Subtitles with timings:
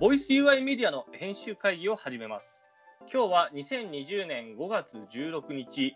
[0.00, 2.62] ボイス UI メディアの編集会議を始めます。
[3.12, 5.94] 今日は2020年5月16日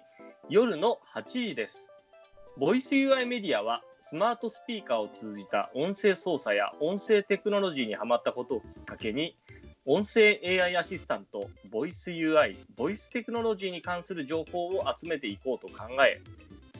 [0.50, 1.88] 夜の8時です。
[2.58, 9.38] ボイス UI メディアはスマートスピーカーを通じた音声操作や音声テクノロジーにハマったことをきっかけに
[9.86, 16.20] 音声 AI アシスタント、ボイス UI、ボイステクノロジーに関する情報を集めていこうと考え、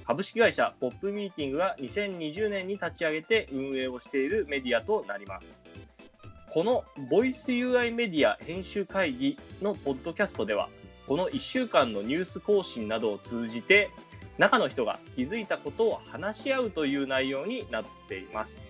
[0.04, 5.62] 株式会社ポップミーティングが2020年に立ち上げて運営をしているメディアとなります。
[6.54, 10.68] このボイス UI メディア編集会議のポッドキャストでは、
[11.08, 13.90] この1週間のニュース更新などを通じて、
[14.38, 18.62] 中の人が気づいたことを話し合うという内容になっています。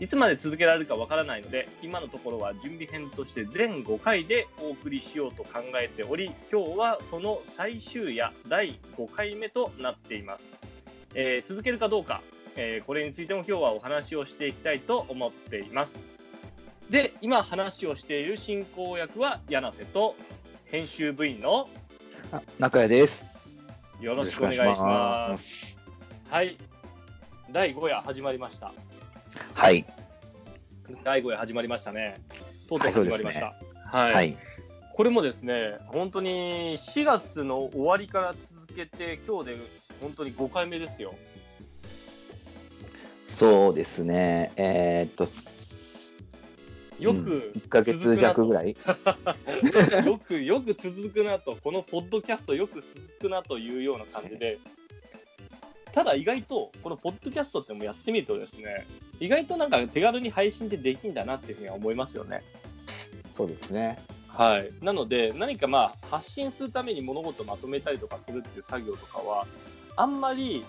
[0.00, 10.42] いつまで続けられるかわからないので、今のところは準備編として全5回でお送りしようと考えており、今日はその最終や第5回目となっています。
[11.14, 12.22] えー続けるかどうか、
[12.56, 16.17] えーこれについても今日はお話をしていきたいと思っています。
[16.90, 20.14] で、今話をしている進行役は柳瀬と
[20.64, 21.68] 編集部員の
[22.32, 23.26] あ中谷です。
[24.00, 24.52] よろしくお願。
[24.52, 25.78] いします
[26.30, 26.56] はい。
[27.52, 28.72] 第5夜始まりました。
[29.52, 29.84] はい。
[31.04, 32.16] 第5夜始まりましたね。
[32.68, 33.54] とうとう始まりました。
[33.84, 34.14] はい。
[34.14, 34.36] はい。
[34.94, 39.56] これもですね、本当に4月の終わりから続けて、今日で
[40.00, 41.14] 本当に5回目ですよ。
[43.28, 44.52] そうですね。
[44.56, 45.26] えーっと、
[46.98, 48.76] ようんく1ヶ月弱ぐらい？
[50.04, 54.58] よくよく続くなと、このポッドキャストよく続くなというような感じで、
[55.92, 58.86] ただ意外と、このポッドキャストってもやってみるとですね、
[59.20, 62.42] 意外となんか手軽に配信ってできんだなっていうふうには思いますよね。
[63.32, 63.98] そうですね。
[64.28, 64.70] はい。
[64.82, 69.46] なので、何かまあ、発信するために物事をまとめたりとかするっていう作業とかは、
[69.96, 70.64] あんまり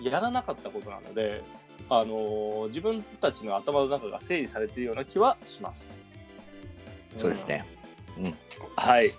[0.00, 1.42] やらなかったことなので、
[1.90, 5.90] あのー自分たちの頭の中が整理されているような気はします。
[7.18, 7.64] そうですね。
[8.76, 9.12] はい。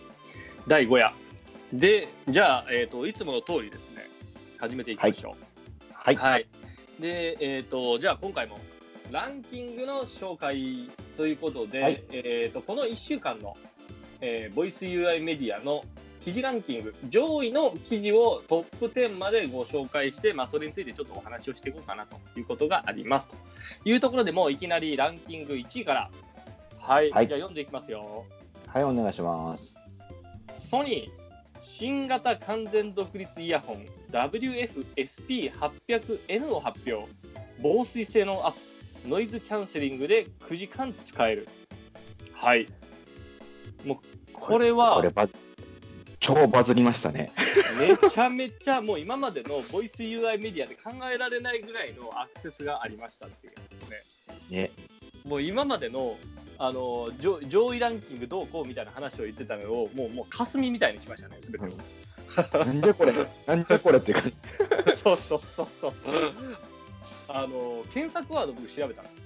[0.68, 1.12] 第5夜。
[1.74, 4.04] で、じゃあ、えっ、と、いつもの通りですね、
[4.58, 5.94] 始めていきましょう。
[5.94, 6.16] はい。
[6.16, 6.48] はい。
[7.00, 8.60] で、えっ、と、じゃあ今回も
[9.12, 13.58] ランキングの紹介ということで、はいえっ、と、この1週間の、
[14.22, 15.84] えーボイス UI メディアの
[16.30, 23.30] 記事ランキング、上位の記事をトップ10までご紹介して、まあ、それについてちょっとお話をしていこうかなということがあります。
[23.30, 23.36] と。
[23.84, 26.12] いうところでもういきなりランキング1位から、
[26.80, 27.28] はい、はい。
[27.28, 28.28] じゃあ読んでいきますよ。
[28.68, 29.82] はい、お願いします。
[30.54, 31.14] ソニー
[31.60, 37.12] 新型完全独立イヤホン WF-SP800N を発表。
[37.60, 38.60] 防水性能アップ。
[39.08, 41.48] ノイズキャンセリングで9時間使える。
[42.34, 42.68] はい。
[43.84, 43.98] もう
[44.34, 45.28] これはこれば、
[46.30, 47.32] 超バズりましたね。
[47.80, 53.54] めちゃめちゃもう今までのボイス UI メディアで考えられないぐらいのアクセスがありましたっていう
[54.54, 54.70] ねね。
[55.26, 56.18] もう今までの
[56.60, 61.70] あの上上位ランキングどうこうみたいな話を言ってたのをもうもう霞みたいにしましたねすべてを
[62.66, 63.14] なんでこれ、
[63.48, 64.36] なんでこれって感じ。
[64.96, 65.94] そうそうそうそう。
[67.28, 69.22] あの検索ワード僕調べたんですよ。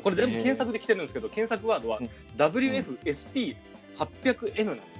[0.00, 4.96] これ全部検索で来てるんですけど、検索ワードはうん WFSP800N なんです。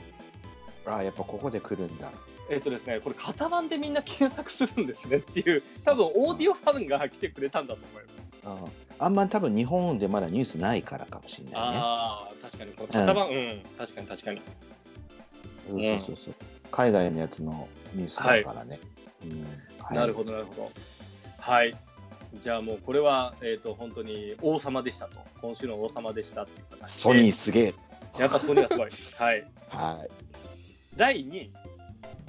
[0.87, 2.11] ああ、やっぱここで来るんだ。
[2.49, 8.17] えっ、とですね、これ型番でみんな検索するんですねっていう、多分オーディオファンが来てくれたんだと思います。
[8.99, 11.57] ああんまり多分日本でまだニュースないからかもしれないね。
[11.57, 14.41] ああ、確かに、この型番、うん、確かに確かに。
[15.69, 16.35] そうそうそうそう。
[16.71, 18.79] 海外のやつのニュースだからね。
[19.25, 19.31] うん
[19.83, 20.71] はいなるほど、なるほど。
[21.39, 21.77] はい。
[22.43, 25.21] じゃあもうこれは、えっ、と、本当に王様でしたと。
[25.41, 27.75] 今週の王様でしたっていうソニーすげえ。
[28.19, 28.91] やっぱソニーはすごい。
[29.17, 29.47] はい。
[29.71, 30.26] はい。
[30.97, 31.51] 第2位、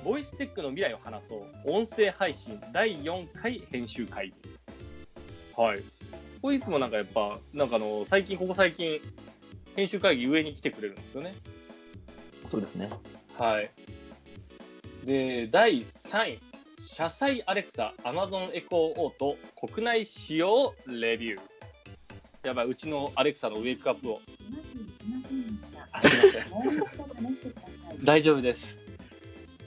[0.04, 1.72] ボイステックの未来を話そう。
[1.72, 4.34] 音声配信第4回編集会議。
[5.56, 5.80] はい。
[6.42, 9.00] これいつもなんかやっぱ、なんかあの、最近、ここ最近、
[9.78, 11.34] 編集会議上に来てくれるんですよね。
[12.52, 12.90] そうですね。
[13.38, 13.72] はい。
[15.06, 16.40] で、第3位、
[16.78, 21.40] 車載アレクサ、Amazon エコーオート、国内使用レビュー。
[22.44, 24.22] やばい、うちのアレクサのウェイクアップを。
[25.94, 27.54] あすいません。
[28.04, 28.78] 大丈夫です。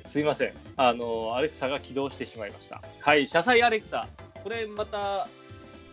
[0.07, 0.53] すいません。
[0.77, 2.81] あの、アレクサが起動してしまいました。
[3.01, 4.09] はい、車載アレクサ。
[4.43, 5.29] これまた、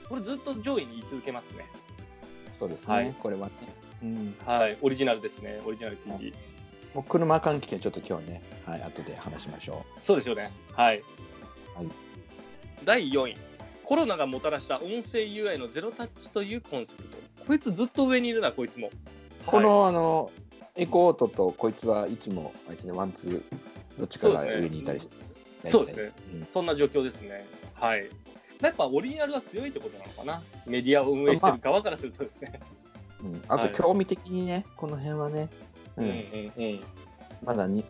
[0.07, 1.65] これずっと上位に居続けますね。
[2.59, 2.93] そうですね。
[2.93, 3.53] はいこれはね。
[4.03, 4.35] うん。
[4.45, 5.59] はい、オリジナルですね。
[5.65, 6.33] オリジナル記事。
[6.93, 10.51] もう車関係ちょっと今日ね、はい、後で話しましょそうですよね。
[10.73, 11.03] はい。
[11.75, 11.87] はい
[12.85, 13.35] 第4位。
[13.83, 17.17] コロナがもたらした音声 UI のゼロタッチというコンセプト。
[17.45, 18.87] こいつずっと上にいるな、こいつも。
[18.87, 18.91] う。
[19.45, 20.31] この、あの、
[20.77, 25.69] エコートとこいつはいつも、あいつね、ワンツー、どっちかが上にいたりして。
[25.69, 26.11] そうですね。
[26.35, 27.45] うんそんな状況ですね。
[27.73, 28.05] はい。
[28.61, 30.41] やっぱオリジナルが強いってことなのかな。
[30.65, 32.59] メディアを運営してる側からするとですね。
[33.23, 35.49] うん、あはいと、興味的にね、この辺はね、
[35.97, 36.79] ううんんうんうん。
[37.43, 37.83] まだに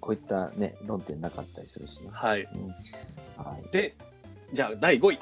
[0.00, 2.10] こういったね、論点なかったりするしね。
[2.12, 2.42] はい。
[2.42, 2.68] うん
[3.44, 3.96] はい、で、
[4.52, 5.18] じゃあ第5位。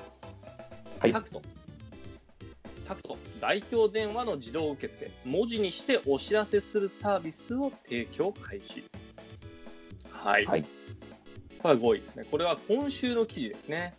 [1.01, 1.43] はいタクト。
[2.87, 3.17] タクト。
[3.41, 5.11] 代表電話の自動受付。
[5.25, 8.85] 文字にしてお知らせするサービスを提供開始。
[10.11, 10.45] はい。
[10.47, 10.65] はい、
[11.63, 12.25] これは5位ですね。
[12.31, 13.95] これは今週の記事ですね。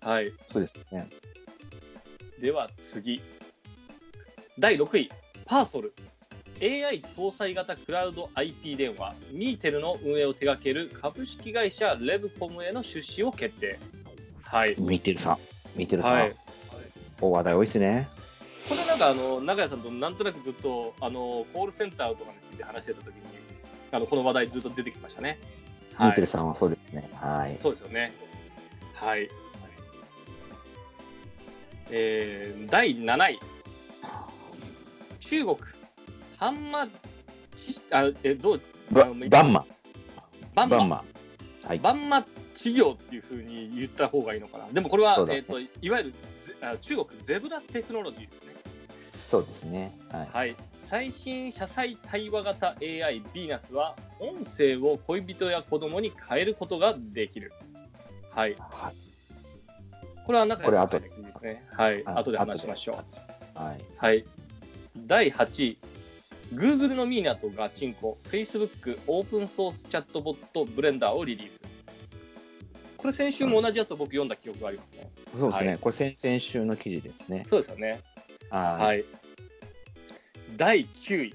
[0.00, 0.32] はい。
[0.46, 1.06] そうですね。
[2.40, 3.20] では次。
[4.58, 5.10] 第6位。
[5.44, 5.92] パーソル。
[6.60, 13.78] AI 搭載型クラウド IP 電話、ミーテルの運営を手掛ける株式会社レブコムへの出資を決定。
[14.42, 14.74] はい。
[14.78, 15.38] 見てるさん、
[15.76, 16.36] 見てるさん、はい。
[17.20, 18.08] お話題多いですね。
[18.68, 23.22] これなんかあの長屋さんとなんとなくずっとあのコールセンターとかについて話してた時に
[23.92, 25.38] あのこの話題ずっと出てきましたね。
[25.98, 27.08] 見てるさんはそうですね。
[27.14, 27.58] はい。
[27.58, 28.12] そうですよね。
[28.94, 29.28] はい。
[31.90, 33.38] えー、第7位。
[35.20, 35.56] 中国、
[36.38, 36.86] ハンマ
[37.56, 38.60] チ、あ、え、どう、
[38.90, 39.66] ババンマ、バンマ、
[40.54, 41.04] バンマ。
[41.64, 41.78] はい。
[41.78, 42.24] バンマ
[42.54, 44.66] 治療っていうふうに言った方がいいのかな。
[44.72, 48.47] でもこれは、そうだえっ、と、いわゆるゼあ中国ゼブラテクノロジーですね。
[49.28, 49.94] そうですね。
[50.10, 50.28] はい。
[50.32, 57.52] はい、最新車載対話型 AI ビーナスは音声を恋人や子供に変えることができる。
[58.30, 58.94] はい、はい。
[60.24, 61.62] これは中これ後でですね。
[61.72, 62.92] はい、はい後で話しましょ
[63.54, 63.58] う。
[63.58, 63.84] はい。
[63.98, 64.24] はい、
[64.96, 65.78] 第8位。
[66.54, 71.60] Google のミーナとガチンコ、Facebook オープンソースチャットボットブレンダーをリリース。
[72.96, 75.10] これ先週も同じやつを僕読んだ記憶がありますね。
[75.38, 75.68] そうですね。
[75.68, 77.44] はいこれ先々週の記事ですね。
[77.46, 78.00] そうですよね。
[78.50, 78.72] は。
[78.78, 79.04] はいい。
[80.56, 81.34] 第9位。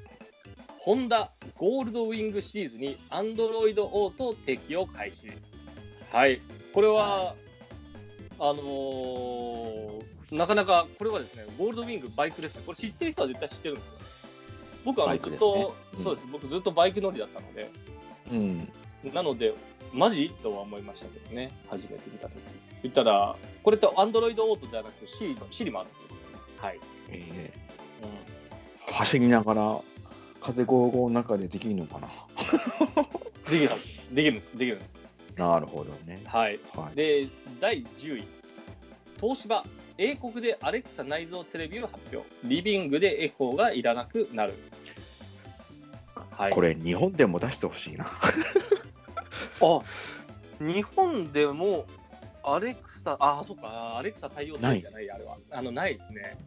[0.80, 5.32] ホンダゴールドウィングシリーズに Android Auto 適用開始。
[6.12, 6.42] はい。
[6.74, 7.36] これは、
[8.40, 12.64] あのーなかなか、これはですね、ゴールドウィングバイクですね。
[12.66, 13.94] これ知ってる人は絶対知ってるんですよ。
[14.84, 15.68] 僕はずっと、ね
[15.98, 16.28] うんそうです。
[16.32, 17.70] 僕ずっとバイク乗りだったので、
[18.32, 18.68] うん。
[19.14, 19.54] なので、
[19.94, 20.32] マジ？
[20.42, 22.42] とは思いましたけどね、初めて見たとき。
[22.82, 26.10] 言ったら、これって Android Auto じゃなくて Siri もあるんですよ。
[26.58, 26.80] はい。
[27.10, 27.52] え
[28.02, 29.80] うんー走りながら、
[30.42, 32.10] 風ゴーゴーの中でできるのかな。
[33.50, 33.70] できる。
[34.12, 34.58] できるんです。
[34.58, 34.96] できるんです。
[35.38, 36.22] なるほどね。
[36.26, 36.60] はい。
[36.76, 36.96] はい。
[36.96, 37.28] で、
[37.60, 38.24] 第10位。
[39.20, 39.64] 東芝。
[39.98, 42.28] 英国でアレクサ内蔵テレビを発表。
[42.44, 44.54] リビングでエコーがいらなくなる。
[46.32, 46.52] はい。
[46.52, 48.06] これ、日本でも出してほしいな。
[49.62, 49.82] あ、
[50.60, 51.86] 日本でも
[52.44, 55.38] アレクサ、あ、そっか、アレクサ対応ないじゃない、あれは。
[55.52, 56.38] あの、ないですね。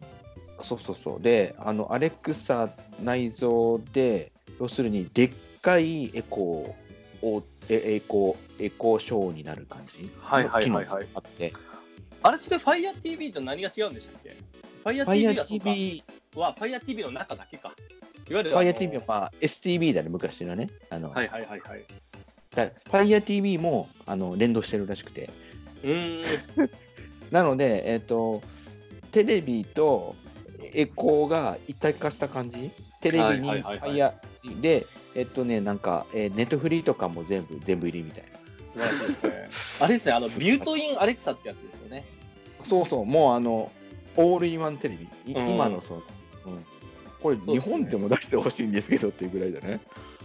[0.63, 1.21] そうそうそう。
[1.21, 2.69] で、あの、アレクサ
[3.01, 5.31] 内蔵で、要するに、でっ
[5.61, 10.09] かいエコーを、えエコー、エコーショーになる感じ？
[10.21, 11.53] はいはいはいはいあって、
[12.23, 14.35] あれ、それ FireTV と何が違うんでしたっけ
[14.83, 16.03] ?FireTV はそうか FireTV、
[16.35, 17.73] は FireTV の中だけか。
[18.29, 18.51] いわゆる。
[18.51, 20.69] FireTV はは、まあ STB だね、昔のね。
[20.89, 21.83] あの、はいはいはいはい。
[22.55, 25.29] だ FireTV もあの連動してるらしくて。
[25.83, 26.69] うーん。
[27.31, 28.41] なので、えっ、と、
[29.11, 30.15] テレビと
[30.73, 32.71] エコーが一体化した感じ？
[33.01, 34.13] テレビにはいはいはいはい
[34.45, 34.85] Fire で、
[35.15, 38.37] えっとね、なんか、えーネットフリーとかも全部、全部入りみたいな。
[38.71, 39.49] 素晴らしいですね。
[39.79, 42.05] あれですね、あの、ビュートインアレクサってやつですよね。
[42.63, 43.71] そうそう、もうあの、
[44.15, 45.31] オールインワンテレビ。
[45.31, 46.03] いうん今のその、
[46.47, 46.65] うん、
[47.21, 49.79] これ、日本でも出してほしいんですけどっていうぐらいだね。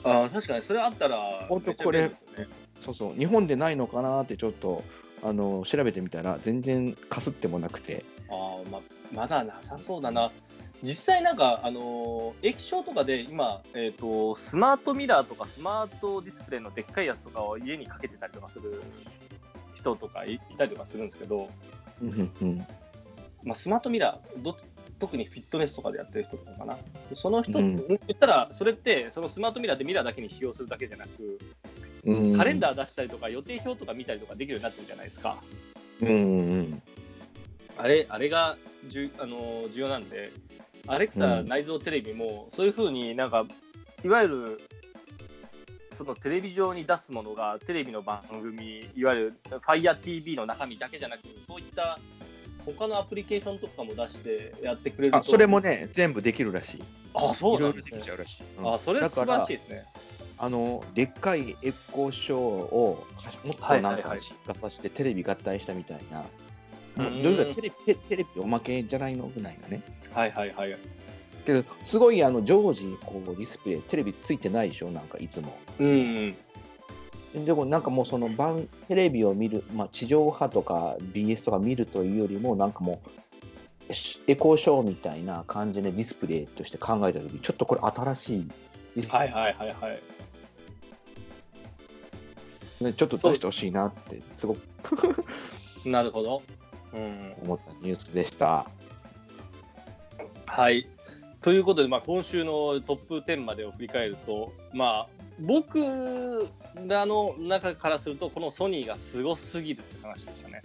[0.05, 1.17] ああ、確かにそれあったら、
[1.49, 2.51] ほんとめっちゃ便利ですよね。
[2.85, 4.83] そうそう、日本でないのかなってちょっと、
[5.23, 8.05] あの、調べてみたら、全然かすってもなくて。
[8.29, 8.81] ああ、
[9.13, 10.31] ま、まだなさそうだな。
[10.83, 18.83] 実際なんか、あのー液晶とかで今、えっ、と、スマートミラーとかスマートディスプレイのでっかいやつとかを家にかけてたりとかする
[19.75, 21.49] 人とかいいたりとかするんですけど、
[23.45, 24.57] まあ、スマートミラーど、
[24.99, 26.77] 特にフィットネスとかでやってる人とかかな。
[27.15, 31.39] その人、うん言ったら、それって、そのスマートミラーでミラーだけに使用するだけじゃなく、
[32.05, 32.37] うん。
[32.37, 35.37] カレンダー出したりとか、予定表とか見たりとかできるようになってるじゃないですか。
[36.01, 36.09] ー。
[36.09, 36.83] うんうん
[37.83, 38.57] あれ、あれが
[38.89, 40.31] 重あの重要なんで、
[40.87, 43.45] アレクサうん内蔵テレビも、そういうふうになんか、
[44.05, 44.61] いわゆる、
[45.97, 51.99] そのテレビ上に出すものが、テレビの番組、いわゆる FireTV の中身だけじゃなく、そういった
[52.65, 55.19] 他のアプリケーションとかも出してやってくれると。
[55.19, 56.83] あ、それもね、全部できるらしい。
[57.15, 58.01] あ、そうなんですね
[58.65, 59.85] あ、それ素晴ららしいですね。
[60.39, 63.05] あの、でっかいエコーショーを
[63.45, 66.25] もっとなんか進化させてテレビ合体したみたいな。
[66.97, 69.83] どれテレビテテレビおまけじゃないのぐらいなね。
[70.13, 70.77] はいはいはい。
[71.47, 75.57] けど、すごいあの常時こうディスプレイ、テレビついてないでしょ、なんかいつも。
[75.79, 76.35] うん。
[77.45, 83.01] でもなんかもうその番テレビを見る、まあ、地上波とか BS とか見るというよりも、なんかも
[83.89, 83.93] う
[84.27, 88.49] エコーショーみたいな感じでディスプレイとして考えたとき、ちょっとこれ新しい
[88.97, 90.01] ディスプレイはいはいはいはい。
[92.85, 94.61] ねちょっと出してほしいなって、すごく
[95.85, 96.43] なるほど。
[96.95, 97.35] うん。
[97.43, 98.67] 思ったニュースでした。
[100.47, 100.87] はい。
[101.41, 105.81] ということで、まあ、今週のトップ10までを振り返ると、まあ、僕
[106.87, 110.63] らの中からすると、このソニーがすごすぎるって話でしたね。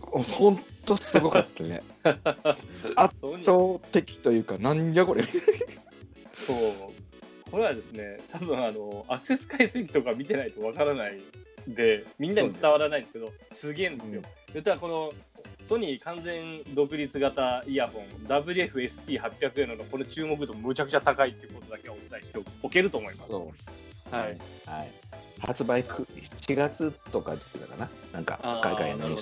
[0.00, 1.82] 本当すごかったね。
[2.96, 5.24] 圧倒的というか、なんじゃこれ。
[5.24, 7.50] そう。
[7.50, 11.20] これはですね、多分あの、アクセス解析とか見てないとわからない
[11.68, 14.22] んで、みんなに伝わらないんですけど、すげえんですよ。
[14.52, 15.12] 言ったらこの、
[15.68, 23.30] ソニー完全独立型イヤホン WFSP800 円のこれ注目度むちゃくちゃ高いっていうことだけはお伝えしておけると思います。
[23.30, 23.52] そ
[24.12, 24.14] う。
[24.14, 24.28] はい。
[24.28, 24.38] はい。
[25.40, 27.88] 発売く7月とか言ってたかな。
[28.12, 29.16] なんか海外の。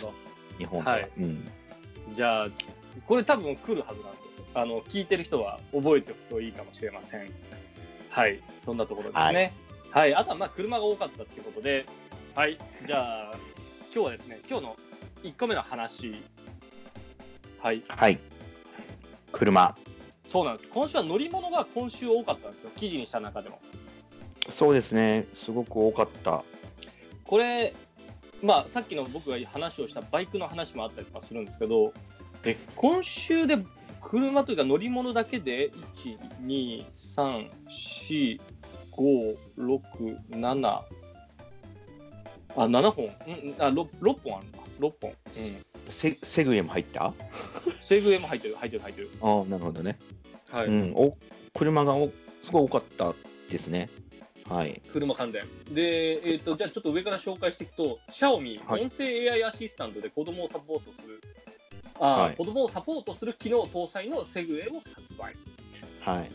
[0.58, 0.90] 日本とか。
[0.92, 1.48] はいうん。
[2.12, 2.48] じゃあ、
[3.06, 4.18] これ多分来るはずなんで、
[4.54, 7.30] あの、聞いてる人は覚えておくといいかもしれません。
[8.10, 8.40] はい。
[8.64, 9.52] そんなところですね。
[9.90, 10.14] はい。
[10.14, 11.84] あとはまあ車が多かったっていうことで、
[12.34, 12.56] はい。
[12.86, 13.36] じゃあ、
[13.94, 14.76] 今日はですね、今日の
[15.22, 16.14] 1個目の話。
[17.60, 17.82] はい。
[17.88, 18.18] はい。
[19.32, 19.76] 車。
[20.24, 20.68] そうなんです。
[20.68, 22.70] 今週は乗り物が今週多かったんですよ。
[22.76, 23.58] 記事にした中でも。
[24.50, 25.26] そうですね。
[25.34, 26.44] すごく多かった。
[27.24, 27.74] これ、
[28.42, 31.92] まあ、さっきの僕が話をしたバイクの話もあったりとかするんですけど、
[32.44, 33.58] え今週で
[34.00, 38.40] 車というか乗り物だけで、1、2、3、4、
[38.92, 40.84] 5、6、7、あ、
[42.56, 43.10] 7本、うん、
[43.58, 45.10] あ 6, 6本あるんだ、6本。
[45.10, 45.16] うん。
[45.90, 47.06] セセグウェイも入った？
[47.06, 47.14] あ
[47.80, 49.10] セグウェイも入ってる、入ってる、入ってる。
[49.20, 49.98] あー、なるほどね。
[50.50, 50.66] はい。
[50.66, 50.92] うん。
[50.94, 51.16] お
[51.56, 52.10] 車がお
[52.42, 53.14] すごい多かった
[53.50, 53.88] ですね。
[54.48, 54.80] はい。
[54.92, 55.44] 車関連。
[55.74, 61.20] で、えっ、と、じゃあちょっと上から紹介していくと、シャオミ、はい音声 AI アシスタントで子供をサポートする、
[62.00, 65.34] あー、はい子供をサポートする機能搭載のセグウェイを発売。
[66.00, 66.30] はい。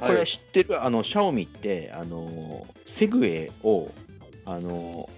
[0.00, 0.82] こはいれ知ってる？
[0.84, 3.88] あの、シャオミって、あの、セグウェイを、
[4.44, 5.08] あの、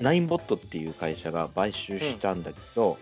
[0.00, 2.98] ナインボットっていう会社が買収したんだけど、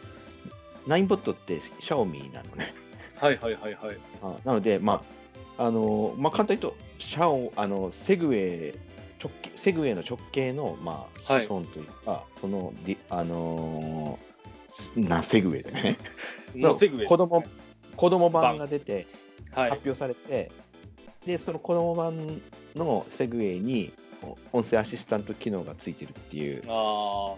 [0.87, 2.73] ナインボットってシャオミなのね。
[3.17, 3.97] はいはいはいはい。
[4.23, 5.03] あなので、ま
[5.59, 8.79] あ、あの、まあ、簡単に言うと、シャオ、あの、セグウェイ、
[9.23, 15.97] 直径セグウェイの直径の、まあ、はい子孫というか、その、りあのーな、セグウェイだよね。
[16.55, 17.07] のセグウェイ。
[17.07, 17.43] 子供
[17.97, 19.07] 子供版が出て、
[19.53, 19.71] はい。
[19.71, 20.51] 発表されて、
[21.25, 22.41] で、その子供版
[22.75, 24.06] のセグウェイに、お
[24.53, 27.35] 音声アシスタント機能がついてるっていう、あ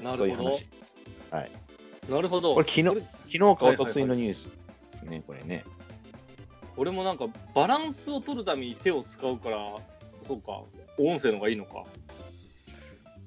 [0.00, 2.12] あ、なるほどそうい。
[2.12, 2.54] なるほど。
[2.54, 5.64] これ昨日昨日かはいはいはい一昨日のニュースですね、これね。
[6.76, 9.76] 俺もなんかバランスを取るために手を使うから、
[10.26, 10.62] そうか、
[10.98, 11.84] 音声の方がいいのか。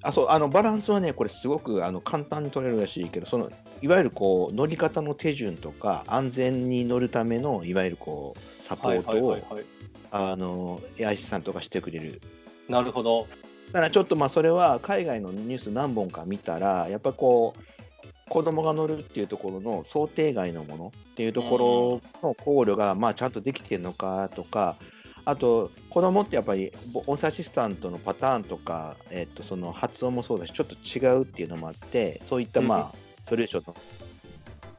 [0.02, 9.66] あそうあのバランスはね、これすごくあの簡単に取れるらしいけど、そのいわゆるこう乗り方の手順とか、安全に乗るためのいわゆるこうサポはいートをはいはいはい。
[10.12, 12.22] あの AI さんとかしてくれる。
[12.70, 13.28] なるほど。
[13.68, 24.78] だからちょっとまあそれは海外のニュース何本か見たら、やっぱこう、子供が乗るっていうところの想定外のものっていうところの考慮がまあちゃんとできてるのかとか、
[25.26, 32.98] あと子供ってやっぱりぼ音声アシスタントのパターンとか、えっとその発音もそうだし、ちょっと違うっていうのもあって、そういったまあ
[33.28, 33.76] ソリューションの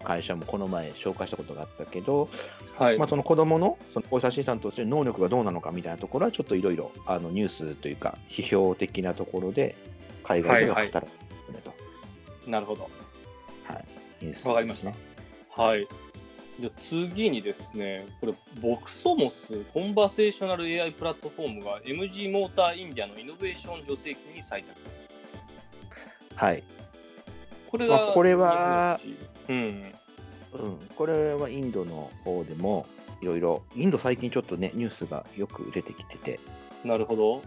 [0.02, 2.28] 会社もこの前紹介したことがあったけど、
[2.76, 2.98] はい。
[2.98, 9.76] まあ、その子供のその音声アシスタントとしての能力がどうなのかみたいなところはちょっといろいろあのニュースというか批評的なところで
[10.24, 11.74] 海外では働いてくれと、
[12.46, 12.88] なるほど。
[13.64, 13.84] はい
[14.22, 15.62] ニュースですねわかりました。
[15.62, 15.86] はい。
[16.60, 24.78] じゃあ次にですね、これ、ボクソモスコンバーセーショナル AI プラットフォームが MG モーターインディアのイノベーション助成金に採択。
[26.34, 26.62] はい、
[27.70, 29.00] これが、まあこれは、
[29.48, 29.84] うん。
[30.52, 32.86] うん、これはインドの方でも
[33.22, 36.40] いろいろインド最近ちょっとねニュースがよく出てきてて。
[36.84, 37.42] なるほど。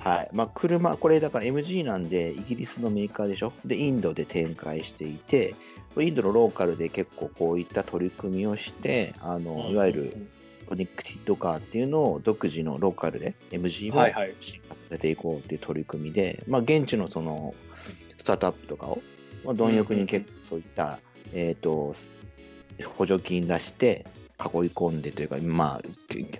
[0.00, 0.28] はい。
[0.32, 5.54] まあ、車、これだから MG なんで、イギリスのメーカーでしょ、で、インドで展開していて、
[5.96, 10.26] インドのローカルで結構こういった取り組みをして、あのいわゆる
[10.66, 14.34] コネクティッドカーっていうのを独自のローカルで MG をはいはい。
[14.40, 17.54] 進化させていこうっていう取り組みで、まあ、現地のその
[18.18, 19.00] スタートアップとかを、
[19.44, 20.98] まあ、貪欲に結構そういった、
[21.34, 21.94] えっ、と、
[22.96, 24.06] 補助金出して、
[24.40, 25.80] 囲い込んでというか、ま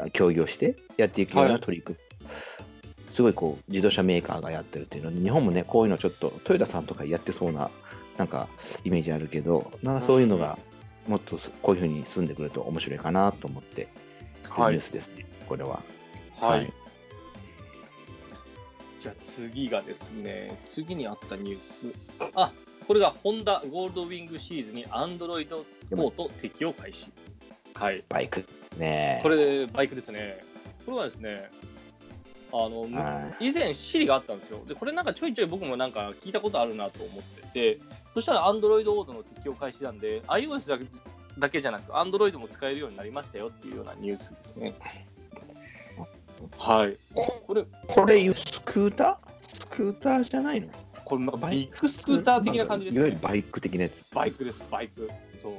[0.00, 2.04] あ、協業してやっていくようはない取り組み。
[3.12, 7.70] すごいこう自動車メーカーがやってるっていうので、日本もね、こういうのちょっとトヨタさんとかやってそうな、
[8.18, 8.48] なんか
[8.84, 10.58] イメージあるけど、なんかそういうのが
[11.06, 13.88] もっとすこういうふうに進んでくると面白いかなと思って、
[14.48, 15.80] はいニュースですね、これは。
[16.40, 16.58] はい。
[16.58, 16.72] はい
[19.00, 21.92] じゃあ次がですね、次にあったニュース。
[22.34, 22.50] あ、
[22.86, 27.10] これがホンダゴールドウィングシリーズに Android オート適用開始。
[27.74, 28.04] はい。
[28.08, 28.44] バイク
[28.78, 29.20] ね。
[29.22, 30.42] これ、バイクですね。
[30.84, 31.50] これはですね、
[32.52, 32.86] あの、
[33.40, 34.62] 以前 Siri があったんですよ。
[34.66, 37.42] で、これなんかちょいちょい僕もなんか聞いたことあるなと思って
[37.76, 37.80] て、
[38.12, 40.84] そしたら Android オートの適用開始なんで、iOS だけ
[41.36, 44.74] だけじゃなく、Android も使えるようになりましたよっていうようなニュースですね。
[46.58, 46.96] はい。
[47.14, 49.58] これ、これ、スクーター？
[49.58, 50.68] スクーターじゃないの？
[51.04, 53.00] これ、まあビッグスクーター的な感じですね。
[53.00, 54.04] いわゆるバイク的なやつ。
[54.14, 55.10] バイクです、バイク。
[55.40, 55.52] そう。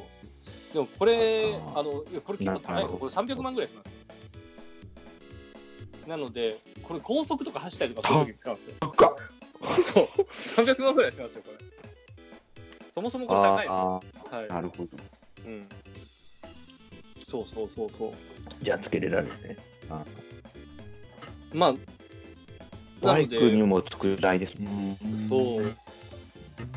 [0.73, 3.89] でもこれ、あの、いやこれ結構高いこれ300万ぐらいします。
[6.09, 8.75] なので、これ高速とか走ったりとかするときに使うんですよ。
[9.85, 10.07] そう。
[10.65, 11.57] 300万ぐらいしますよ、これ。
[12.93, 13.69] そもそもこれ高いです。
[13.71, 14.49] あはあ、い。
[14.49, 14.89] なるほど。
[15.45, 15.67] うん。
[17.27, 18.13] そうそうそうそう。
[18.61, 19.57] じゃあ、つけれられるね。
[21.53, 21.75] まあ、
[23.05, 24.57] バイクにも作る台です。
[25.29, 25.75] そう。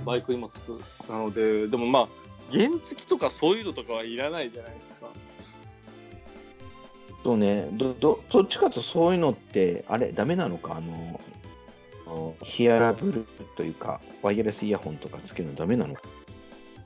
[0.04, 0.80] バイクにもつく。
[1.10, 2.08] なので、でもまあ、
[2.50, 5.08] 原付とかそういうのとかはいらないじゃないですか。
[7.24, 11.20] そうね、どどどっちかとそういうのって、あれ、ダメなのか、あの、
[12.42, 16.02] ヒアラブルというか、ワイヤレスイヤホンとかつけるのダメなのか？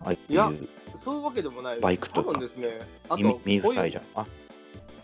[0.04, 0.50] ああいや
[0.96, 1.80] そういうわけでもない。
[1.80, 4.02] バイクとか多分ですね、あと、耳塞いじゃん。
[4.16, 4.26] あ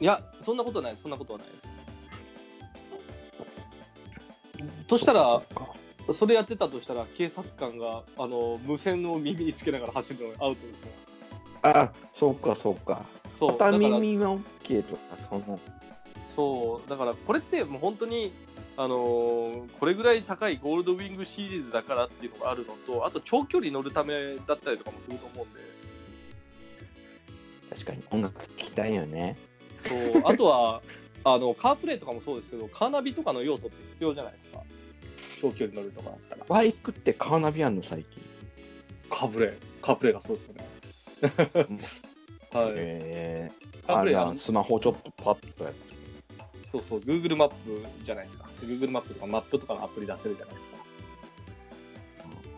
[0.00, 0.96] いや、そんなことはない。
[0.96, 1.77] そんなことはないです。
[4.88, 5.42] としたら、
[6.12, 10.90] それやってたとしたら、警察官があの無線を耳につけながら走るのアウトですね。
[11.62, 13.04] あ、そうか、そうか。
[13.38, 15.58] そう、だ片から、耳は OK とか、そんな。
[16.34, 18.32] そう、だからこれってもう本当に、
[18.76, 25.60] あのーこれぐらい高いゴールドウィングシリーズだからっていうのがあるのと、あと長距離乗るためだったりとかもすると思うんで、
[27.70, 29.36] 確かに音楽聴きたいよね。
[29.84, 30.80] そうあとは
[31.24, 34.62] あのカープレイとかもそうですけど、カーナビとかの要素って必要じゃないですか。
[35.40, 36.44] 長距離乗るとかだったら。
[36.48, 38.22] バイクってカーナビあんの、最近？
[39.10, 40.66] カープレイ、カープレイがそうですよね。
[42.52, 42.72] はい。
[42.76, 43.50] え
[43.86, 45.88] カープレイあスマホちょっとパッとやって。
[46.62, 48.44] そうそう、Google マップじゃないですか。
[48.62, 50.78] Google マップとかマップとかのアプリ出せるじゃないですか。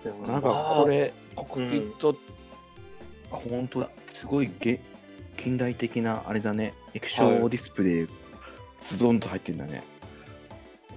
[0.05, 2.17] でもなんかこ、れ、コックピット、
[3.31, 4.81] あ本当だ、すごいげ
[5.37, 8.07] 近代的なあれだね、液晶ディスプレイ、
[8.89, 9.83] ズドンと入ってんだね。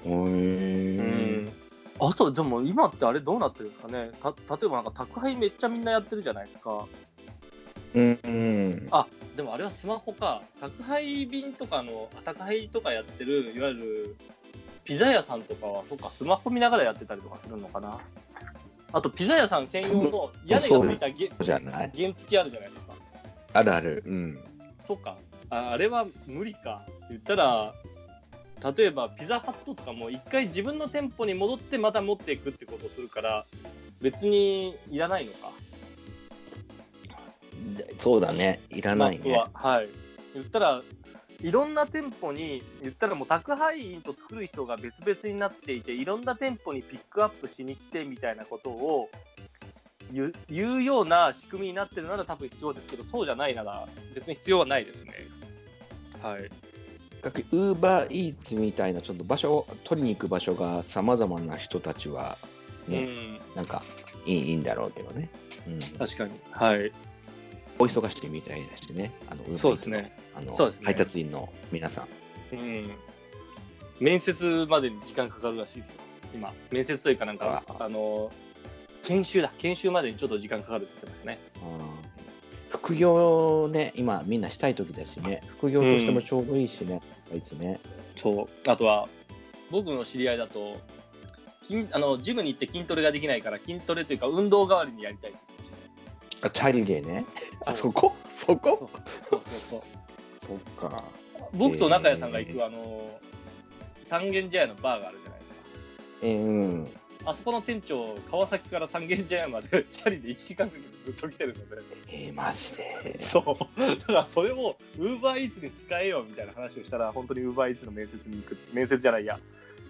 [0.05, 1.51] へうーん。
[2.05, 4.11] あと、でも今ってあれどうなってるんですかね？
[4.21, 6.85] た例えばなんか宅配めっちゃみんなやってるじゃないですか。
[7.95, 8.87] うん、うん。
[8.91, 10.41] あでもあれはスマホか。
[10.59, 14.15] 宅配便とかの、あ宅配とかやってる、いわゆる
[14.83, 17.99] ピザ屋さんとかは、そっか、スマホ見ながらやってたりとかするのかな。
[18.91, 22.93] あと、ピザ屋さん専用の屋根がついたげじゃない原付あるじゃないですか。
[23.53, 24.03] あるある。
[24.05, 24.39] うん。
[24.85, 25.15] そっか
[25.49, 26.85] あ、あれは無理か。
[27.09, 27.73] 言ったら、
[28.77, 33.45] 例えばピザハットとかも一回自分の店舗に戻ってまた持っていくってことをするから、
[34.01, 35.51] 別にいらないのか。
[37.77, 39.31] でそうだね、いらないね。
[39.33, 39.49] は。
[39.53, 39.89] はい。
[40.33, 40.81] 言ったら、
[41.41, 49.09] いろんな店舗に、言ったらもう宅配員と作る人が別々になっていて、いろんな店舗にピックアップしに来てみたいなことを
[50.11, 55.13] 言う言うような仕組みになってるなら多分必要ですけど、そうじゃないなら別に必要はないですね。
[56.21, 56.49] はい。
[57.29, 62.37] ウーバーイーツみたいな、ちょっと場所、取りに行く場所がさまざまな人たちは、
[62.87, 63.39] ね、うん。
[63.55, 63.83] なんか
[64.25, 65.29] いいいいんだろうけどね。
[65.67, 66.31] うん、確かに。
[66.51, 66.91] はい。
[67.79, 70.15] お忙しいみたいだしね、あのそうですね。
[70.35, 72.05] あのそうですね配達員の皆さ
[72.51, 72.55] ん。
[72.55, 72.91] うん。
[73.99, 75.93] 面接までに時間かかるらしいですよ。
[76.33, 76.51] 今。
[76.71, 78.31] 面接というかなんか、あの、
[79.03, 79.51] 研修だ。
[79.57, 81.63] 研修までにちょっと時間かかるって言ってましたね。
[81.87, 81.92] うん
[82.83, 87.79] 副業ね、今みんなしたい時だしね、副業としてもちょうどいいしね、あいつね。
[88.17, 88.69] そう。
[88.69, 89.07] あとは、
[89.71, 90.75] 僕の知り合いだと、
[91.65, 95.73] 筋あのジムに行って筋トレができないから、筋トレというか運動代わりにやりたいって言って
[96.35, 97.23] ましあチャリでね。
[97.65, 98.13] あ、そこ？
[98.35, 98.57] そ。
[98.57, 98.89] こ？
[99.29, 99.81] そうそうそう
[100.45, 101.03] そっか。
[101.53, 103.17] 僕と中谷さんが行く、あの、
[104.03, 105.57] 三軒茶屋のバーがあるじゃないですか。
[106.23, 106.87] えーうん。
[107.25, 113.17] あそこの店長、川崎から三軒茶屋までチャリで1時間かけてずっと来てるので、えー、マジで？
[113.19, 113.79] そう。
[113.79, 118.57] だからそれを UberEats に使えよみたいな話をしたら、本当に UberEats の面接に行く。
[118.73, 119.39] 面接じゃないや。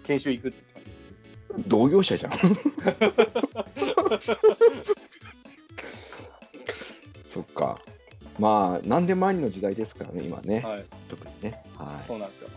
[0.06, 2.32] 研修行くって言って同業者じゃん。
[7.32, 7.80] そっか。
[8.38, 10.60] まあ、何でもありの時代ですからね、今ね。
[10.60, 10.84] はい。
[11.08, 11.64] 特にね。
[11.76, 12.48] はそうなんですよ。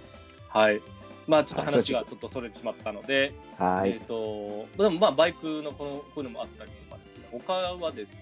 [0.49, 0.79] はい。
[1.27, 3.63] まあちょっと話がちょっとそれてしまったので、い。
[3.63, 3.91] はい。
[3.91, 8.19] えっ、と、でもまあバイクのこのこういうのもあったりとかですね、他はですね、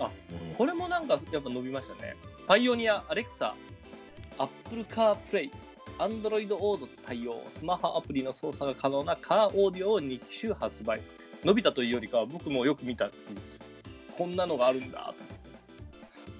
[0.00, 0.10] あ、
[0.56, 2.16] これもなんかやっぱ伸びましたね。
[2.46, 3.54] パイオニア、アレクサ、
[4.38, 5.50] アップルカープレイ、
[5.98, 11.00] アンドロイドオード対応、スマホアプリの操作が可能なカーオーディオを2機種発売。
[11.44, 13.14] 伸びたというよりかは僕もよく見たんで
[13.48, 13.60] す
[14.16, 15.14] こんなのがあるんだ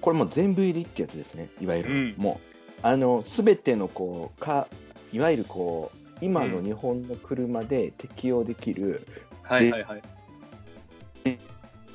[0.01, 1.89] これもう全部入りってやつですね、いわゆる。
[1.89, 2.49] うんもう、
[2.81, 4.67] あの、すべてのこう、か、
[5.11, 9.05] いわゆるこう、今の日本の車で適用できる、
[9.43, 10.01] はいはいはい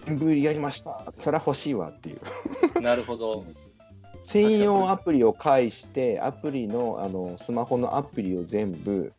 [0.06, 2.16] 全部やりました、それは欲しいわってい
[2.76, 2.80] う。
[2.80, 3.44] なるほど
[4.26, 9.12] 専用アプリを介して、アプリの、あの、スマホのアプリを全部、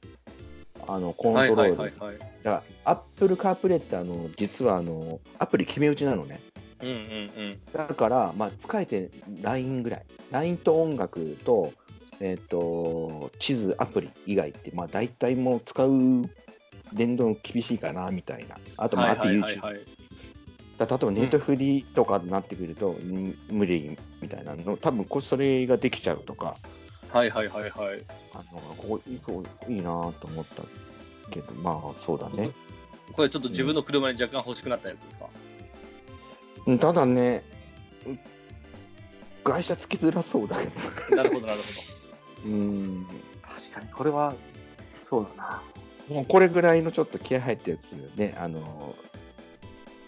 [0.88, 1.78] あの、コンはいトロール。
[1.78, 6.39] はいはいはいだから、アップルカープレって、あの、実は、あの、アプリ決め打ちなのね。
[6.82, 9.10] うんうんうんだから、まあ、使えて
[9.41, 10.06] LINE ぐらい。
[10.32, 11.72] LINE と音楽と、
[12.19, 15.89] えっ、と、地図アプリ以外って、まあ、大体もう使う
[16.93, 18.58] 連動厳しいかな、みたいな。
[18.78, 19.86] あと、まあ、あとはい YouTube。
[20.78, 26.58] だ例えば、ネットフリとかになってくると、ん無理みたいなの、多分こそれができちゃうとか、
[27.12, 28.01] はいはいはいはい。
[28.34, 29.84] あのここいいこういいな
[30.19, 30.63] と思った
[31.32, 32.49] けど、まあ、そうだね。
[33.13, 35.28] これちょっと自分の車に若干欲しくなったやつですか、
[36.65, 36.80] うん。
[36.80, 37.43] ただね、
[38.06, 38.17] う
[39.45, 40.65] 外車つきづらそうだけ
[41.12, 41.15] ど。
[41.15, 41.95] なるほどなるほ
[42.43, 43.08] うん。
[43.08, 44.34] ど確かにこれは
[45.10, 45.62] そうだな。
[46.10, 48.95] もうこれぐらいのちょっと気合入ったやつね、あの、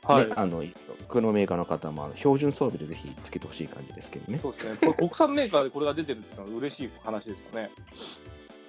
[0.04, 0.64] はい、ね、あの、
[1.08, 4.38] 車メーカーの方も標準装備でぜひつけてほしい感じですけどね。
[4.38, 4.78] そうですね。
[4.80, 7.70] これ国産メーカーでこれが出てるっていうのは嬉しい話ですよね。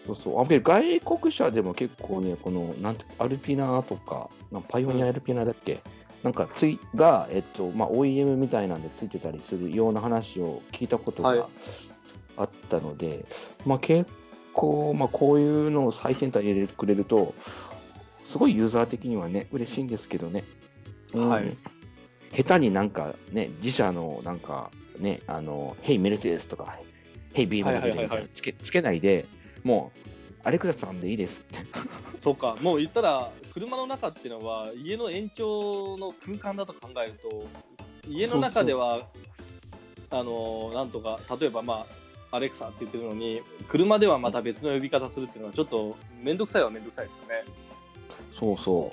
[0.07, 0.41] そうそう。
[0.41, 5.81] あで外国車でも結構ね、この、なんて、アルピナとか、なパイオニアアルピナだっけ、
[6.23, 11.39] なんかついが、えっと、まあ、OEM みたいなんでついてたりするような話を聞いたことはい。
[11.39, 11.49] が
[12.39, 13.25] あったので、
[13.67, 14.11] まあ、結
[14.53, 17.35] 構、まあ、こういうのを最先端に入れてくれると、
[18.27, 20.45] すごいユーザー的にはね、嬉しいんですけどね。
[21.15, 21.29] うん。
[21.29, 21.57] はい。
[22.35, 26.79] 下手になんかね、自社のなんかね、あの、ヘイメルセデスとか、
[27.33, 28.05] ヘイビームはいはいはいはい。
[28.05, 29.27] みたいなつけつけないで、
[29.65, 30.09] もう、
[30.45, 31.41] アレクサさんでいいです。
[31.41, 31.59] って。
[32.19, 32.57] そうか。
[32.61, 37.47] もう言ったら車の中っていうのは家の延長の空間だと考えると
[38.07, 39.01] 家の中では
[40.11, 41.87] あのなんとか例えばまあ
[42.31, 47.45] アレクサって言ってるのに車ではまた別の呼び方するっていうのはちょっと面倒くさいは面倒くさいですよね。
[48.39, 48.93] そうそ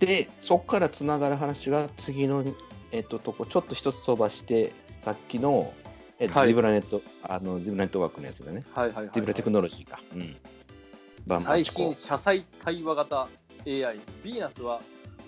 [0.00, 0.04] う。
[0.04, 2.44] で、そこからつながる話が次の、
[2.92, 4.72] えっと、とこ、ちょっと一つ飛ばして、
[5.04, 5.72] さっきの、
[6.18, 8.62] えっとはいゼブラネット、あの、ゼブラネットワークのやつだね。
[8.74, 10.00] はいはいはい、ゼブラテクノロジーか。
[10.14, 10.36] うん。
[11.26, 13.28] バンバン最新車載対話型 AI
[13.66, 14.80] ヴィーナスは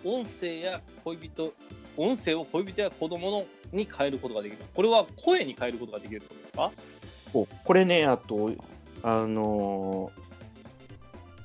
[0.04, 1.54] 音声や恋人
[1.96, 4.58] 音声を恋人や子供のに変えることができる。
[4.74, 6.72] これは声に変えることができるってことですか？
[7.32, 8.52] そうこれね、あと、
[9.02, 10.12] あの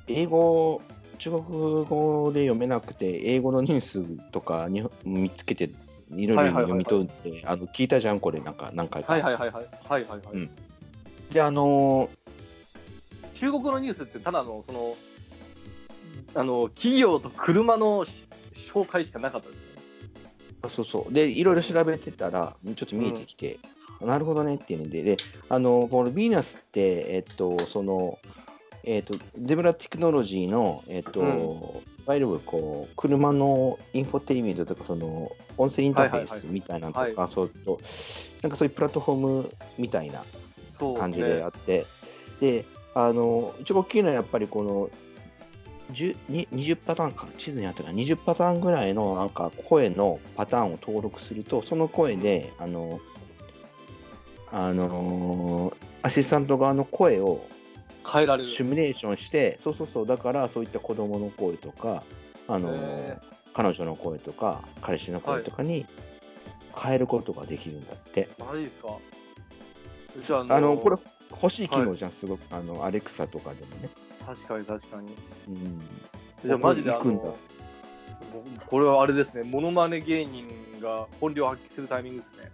[0.07, 0.81] ー英語、
[1.19, 1.43] 中国
[1.85, 5.69] 語で読めなくて、英語のニュースとかに見つけて、
[6.09, 9.13] いろいろ読み取って、あの聞いたじゃん、これ、なんか何回か。
[9.13, 10.49] はいはいはいはいはいはいはい、うん。
[11.31, 12.21] で、あのー
[13.35, 14.95] 中国のニュースってただのその
[16.35, 19.60] あの企業と車のし紹介しかなかったです
[20.69, 21.13] そうそう。
[21.13, 23.59] で、いろいろ調べてたら、ちょっと見えてきて、
[24.01, 25.17] なるほどねっていうので、で、
[25.49, 28.19] あの、このヴィーナスって、えっと、その、
[28.83, 32.01] えっと、ゼブラテクノロジーの、えっと、うん。
[32.03, 37.79] いわゆるこう、車のインフォテイメントとか、その、音声インターフェースみたいなのとか、はそうと、
[38.41, 40.23] なんかそういうプラットフォームみたいな
[40.97, 41.85] 感じであって、
[42.39, 45.10] で、あの、一番大きいのはやっぱりこの、10に
[45.91, 47.83] 20パターンか、地図にあった。
[47.83, 52.99] か20パターンぐらいのなんか声のパターンを登録すると、その声で、あの、
[54.51, 57.45] あのアシスタント側の声を
[58.05, 58.49] 変えられる。
[58.49, 62.03] シミュレーションして、そうそうそう、だからそういった子供の声とか、
[62.47, 63.17] あのへ
[63.53, 65.85] 彼女の声とか、彼氏の声とかに
[66.75, 68.29] 変えることができるんだって。
[68.39, 68.97] マジですか。
[70.25, 70.97] じゃああの、これ
[71.31, 72.41] 欲しい機能じゃん、すごく。
[72.53, 73.89] あの、アレクサとかでもね。
[74.25, 75.15] 確かに確かに。
[75.47, 75.81] うん。
[76.43, 77.25] じゃあマジであここ行くんだ。
[77.25, 77.37] の
[78.67, 80.45] これはあれですねモノマネ芸人
[80.81, 82.51] が本領発揮するタイミングですね。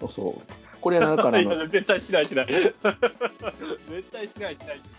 [0.00, 0.34] そうそう。
[0.80, 2.46] これはだから 絶対しないしない。
[2.48, 2.74] 絶
[4.12, 4.80] 対しないしない。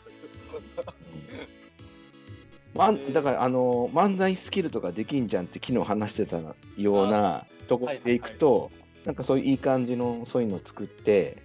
[2.74, 6.40] まだからあの漫才スキルとかできんじゃんって昨日話してた
[6.78, 8.72] ようなところでいくと、
[9.06, 11.38] なんかそういういい感じのそういうのを作って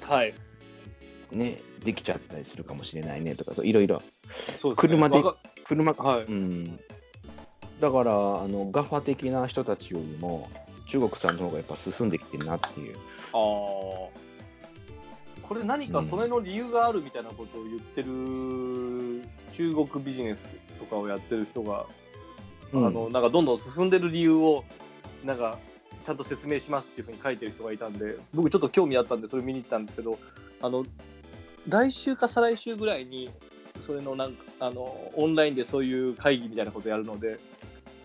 [0.00, 0.34] はい。
[1.30, 4.02] ねできちゃったりするかもしれないねとかそういろいろ。
[4.58, 4.88] そうですね。
[4.88, 5.22] 車で
[5.66, 6.24] 車はい。
[6.24, 6.78] うん。
[7.80, 8.12] だから
[8.42, 10.48] あのガファ的な人たちよりも
[10.88, 12.96] 中国さんの方がやっぱ進んできてるなっていう。
[13.32, 14.08] あー。
[15.42, 18.08] これ何かそれの理由があるみたいなことを言ってる
[19.52, 20.44] 中国ビジネス
[20.80, 21.86] とかをやってる人が、
[22.72, 22.86] うん。
[22.86, 24.64] あのなんかどんどん進んでる理由を
[25.24, 25.58] なんか
[26.06, 30.18] ちゃんと説明しますっていうふうに書いてる人がいたんで僕ちょっと興味あったんでそれ見に行ったんですけど
[30.62, 30.86] あの
[31.68, 33.30] 来週か再来週ぐらいに
[33.86, 37.38] それのなんかあのオンラインでそういう会議みたいなことやるのでっ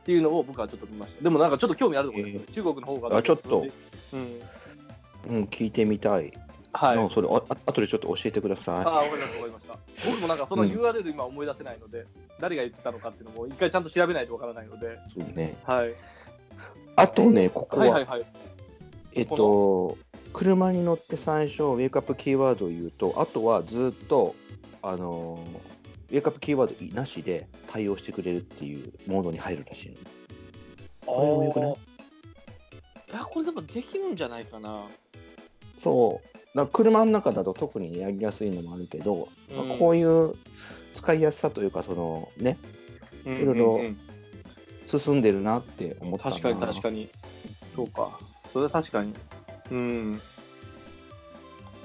[0.04, 1.24] ていうのを僕はちょっと見ました。
[1.24, 3.18] でもなんかちょっと興味あると思うんですよ、中国の方が。
[3.18, 3.68] あちょっと
[4.14, 4.42] うん。
[5.30, 6.34] うん、聞いてみたい。
[6.74, 6.96] はい。
[6.96, 9.78] のそれああ後でちょっと教えてくだあさあ、わかりました、わかりました。
[10.10, 12.06] 僕もなんかそのうん URL 今思い出せないので、
[12.40, 14.90] 誰が言ってたのかっていうのも一回ちゃんと調べないとわからないので、い。
[15.14, 15.56] そうね。
[15.66, 15.94] はい。
[16.96, 18.26] あとね、ここは、はいはいはい。
[19.14, 19.98] えっと、
[20.34, 24.36] 車に乗って最初、ウェイクアップキーワードを言うと、あとはずっと、
[24.82, 25.72] あのー
[26.12, 29.96] ウェイクアップキーワードなしで対応してくれるっていうモードに入るらしいの。
[31.06, 31.72] これもよくない？
[31.72, 31.76] い
[33.14, 34.84] や、これでもできるんじゃないかな。
[35.78, 36.22] そ
[36.54, 36.58] う。
[36.58, 40.36] だ車の中だと特にやりやすいのもあるけど、うんまあこういう
[40.96, 42.58] 使いやすさというか、そのね、
[43.26, 43.80] いろいろ
[45.00, 47.08] 進んでるなって思ったな確かに確かに。
[47.74, 48.20] そうか。
[48.52, 49.14] それは確かに。
[49.72, 50.22] うん。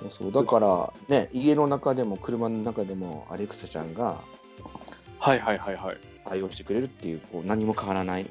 [0.01, 4.21] そうそうだからね、家の中でも車の中でもアレクサちゃんが
[5.19, 5.97] はいはいはいはい。
[6.29, 8.27] 対応してくれるっていう、こう何も変わらない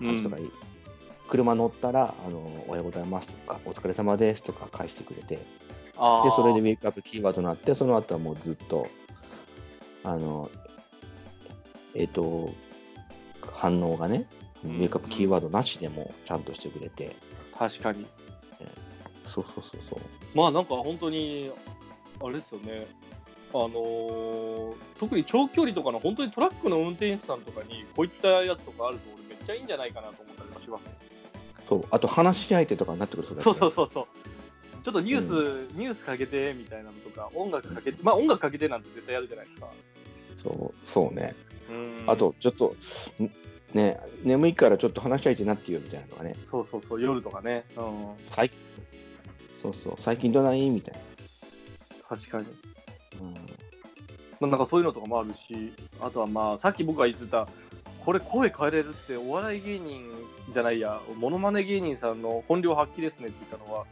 [0.00, 0.50] 感じとかうんいい、
[1.28, 5.42] 車乗ったらあの、おはようございますとか、お疲れ様ですとか返してくれて、で
[5.94, 8.88] それでウェイクアップキーワードになって、その後はもうずっと、
[10.04, 10.50] あの、
[11.94, 12.50] えっ、と、
[13.52, 14.26] 反応がね、
[14.64, 17.14] ウうんェイクアップキーワードなしでもちゃんとしてくれて、
[17.58, 18.06] 確かに。
[19.26, 20.00] そうそうそうそう。
[20.34, 21.50] まあなんか本当に、
[22.20, 22.86] あれですよね。
[23.54, 30.92] あのー特に長距離とかの本当にトラックの運転手さんとかにこういったやつとかあると俺めっちゃいいんじゃないかなと思ったりもしますね。
[31.68, 34.06] そうあと話し相手とかになってくるそうそううそうそう。
[34.84, 39.68] ちょっとニュース、ニュースかけてみたいなのとか、音楽かけて、まあ音楽かけてなんて絶対やるじゃないですか。
[40.36, 41.34] そうそうね。
[41.70, 42.74] うんあ、と、ちょっと、
[43.22, 43.30] ん
[43.74, 47.64] ね、眠いからちょっと話し相手になってよみたいなのがね、そうそうそう、夜とかね。
[47.76, 48.50] うん、最
[49.62, 50.68] そうそう、最近どない？
[50.68, 50.94] みたい
[52.08, 52.44] 確かに。
[52.44, 52.50] な。
[53.20, 53.34] うん
[54.40, 57.46] まあ、なんかそういうのとかもあるし、あとはまあ、さっき僕が言ってた、
[58.04, 60.10] これ声変えれるってお笑い芸人
[60.52, 63.86] じゃないや、モノマネ芸人さんの本領発揮ですねって言ったのは、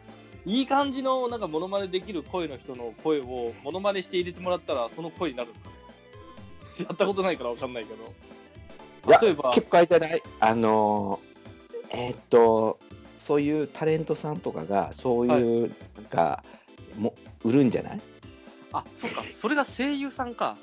[0.45, 5.77] いい感じのなんかモノマネできる声の人の声をモノマネして入れてもらったら、その声になるんですかね。
[6.89, 8.13] やったことないからわかんないけいど。
[9.09, 11.31] や例えば、結構あれじゃないあのー
[11.93, 12.79] えーっと、
[13.21, 16.45] そういうタレントさんとかが、そういう、なんか、
[16.99, 18.01] も売るんじゃない？
[18.73, 20.57] あ、そっか、それが声優さんか。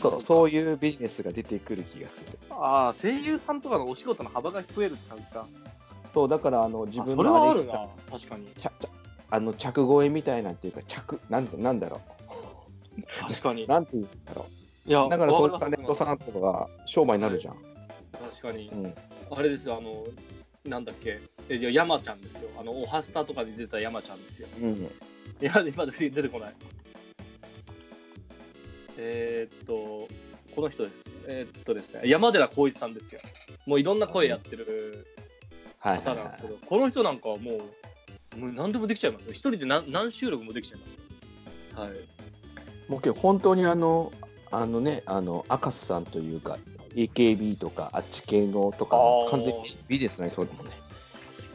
[0.00, 2.38] そう、そういうビジネスが出てくる気がする。
[2.50, 5.46] ああ、声優さんとかのお仕事の幅が増えるって感じか。
[6.14, 8.46] そう、だから、あの、自あそれは分のあるな、確かに。
[9.30, 12.00] あの着声みたいなんていうか、着、なんてなんだろ
[13.18, 13.66] 確かにう。
[13.68, 14.46] なんていうんだろ
[14.86, 15.10] いやう。
[15.10, 17.56] だから、そういうタレントさんとかが商売になるじゃん。
[18.12, 18.68] 確かに。
[18.68, 18.94] うん。
[19.30, 20.04] あれですよ、あの、
[20.64, 21.18] なんだっけ、
[21.48, 22.50] えいや山ちゃんですよ。
[22.60, 24.48] あの、オハスタとかで出た山ちゃんですよ。
[24.60, 24.72] うん。
[24.74, 24.88] い
[25.40, 26.54] や、今出てこない。
[28.98, 30.08] えーっと、
[30.54, 31.04] この人です。
[31.26, 33.20] えーっとですね、山寺宏一さんですよ。
[33.66, 35.06] もういろんな声やってる
[35.80, 37.60] 方なんですけど、この人なんかはも
[38.36, 39.32] う、もう何でもできちゃいますよ。
[39.32, 41.80] 一人で何何収録もできちゃいます。
[41.80, 41.90] はい。
[42.88, 44.12] もうけど本当にあの、
[44.52, 46.58] あのね、あの、赤須さんというか、
[46.94, 48.98] AKB とか、あっち系のとか
[49.30, 50.72] 完全にビジネスになりそうだもんね。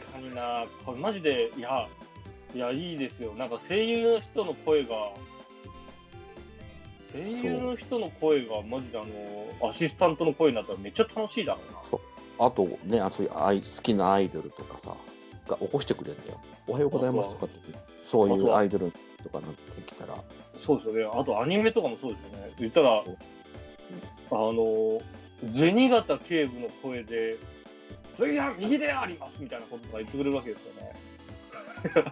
[0.03, 1.87] 確かにな、これマジで、いや、
[2.55, 3.33] いや、いいですよ。
[3.33, 5.11] なんか声優の人の声が、
[7.13, 9.03] 声優の人の声が、マジであ
[9.61, 11.59] の、アシスタントの声になったらめっちゃ楽しいだろ
[11.91, 11.95] う
[12.41, 12.47] な。
[12.47, 14.95] あとね、あそういうアイ好きなアイドルとかさ、
[15.47, 16.39] が起こしてくれるんだよ。
[16.67, 18.91] おはようございますとかって、そういうアイドル
[19.23, 20.15] とかなってきたら、
[20.55, 21.09] そうですよね。
[21.13, 22.46] あとアニメとかもそうですよね。
[22.59, 23.03] 言ったら、あ
[24.31, 25.01] の、
[25.53, 27.37] 銭形警部の声で、
[28.15, 30.95] 次は右でありますみたいなこととか言ってくれるわけですよね。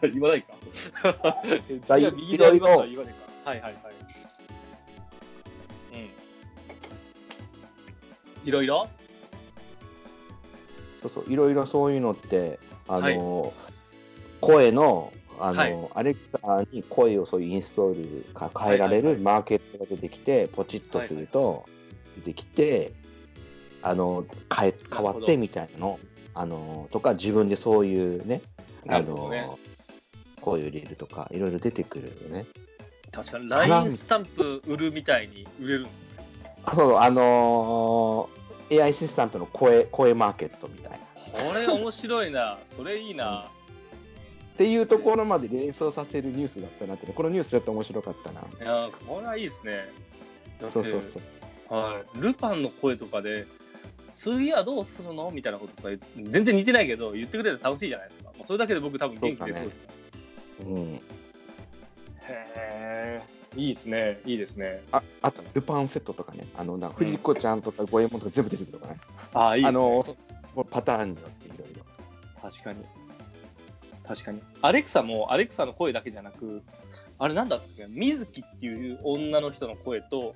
[0.14, 0.54] 言わないか。
[1.88, 3.50] 次は右でありますとは言わないか。
[3.50, 3.84] はいはいはい。
[5.94, 8.48] うん。
[8.48, 8.88] いろいろ？
[11.02, 13.54] そうそう、いろいろそういうのって、あの、
[14.42, 21.66] 声の、あの、はいアレクサに声をそういうインストールか変えられるマーケットが出てきて、ポチッとすると、
[22.18, 22.94] 出てきて、
[23.82, 26.00] あの、変え、変わってみたいなの、
[26.34, 28.42] あの、とか、自分でそういうね、
[28.88, 29.48] あの、ね
[30.42, 32.46] 声を入れるとか、いろいろ出てくるよね。
[33.12, 36.04] 確かに LINE スタンプ売るみたいに売れるんですよ
[36.76, 40.98] そう、あのー AI アシスタントの声、声マーケットみたいな。
[40.98, 42.58] これ面白いな。
[42.76, 43.46] それいいな。
[44.56, 48.40] っていうところまで連想させるニュースだったなってね、このニュースちょっと面白かったな。
[48.40, 49.84] いや、これはいいですね。
[50.62, 51.20] そうそうそ
[51.70, 51.78] う。
[51.78, 52.22] はい。
[52.22, 53.46] ルパンの声とかで、
[54.14, 58.30] 次はどうするのみたいなこととか全然似てないけど、言ってくれたら楽しいじゃないですか。
[58.30, 59.72] もうそれだけで僕多分元気出そうですね。
[60.62, 61.02] うん、へ
[62.30, 63.22] え、
[63.58, 64.20] いいですね。
[64.26, 64.82] いいですね。
[64.94, 69.02] ああと、ルパンセットとかね、あのな藤子ちゃんとか五右衛門とか全部出てくるとかね。
[69.34, 69.80] ああ、いいですね。
[69.80, 71.84] あのパターンによっていろいろ。
[72.42, 72.86] 確かに。
[74.08, 74.42] 確かに。
[74.62, 76.62] アレクサも、アレクサの声だけじゃなく、
[77.18, 80.36] あれなんだっけ、水木っていう女の人の声と、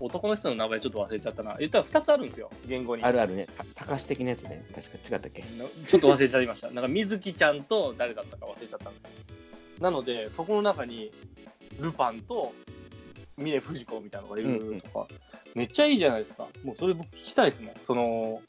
[0.00, 1.56] 男の人の名前ちょっと忘れちゃったな。
[1.58, 3.02] 言ったら2つあるんですよ、言語に。
[3.02, 3.46] あるあるね。
[3.74, 4.64] た高橋的なやつね。
[4.74, 5.42] 確か違ったっけ？
[5.88, 6.70] ちょっと忘れちゃいました。
[6.70, 11.10] なんか水木ちゃんと誰だったか忘れちゃったんですなので、そこの中に、
[11.80, 12.52] ルパンと
[13.36, 15.08] 峰不二子みたいなのがいるとか、
[15.54, 16.46] めっちゃいいじゃないですか。
[16.64, 17.74] もうそれ僕聞きたいですもん。
[17.86, 18.40] その、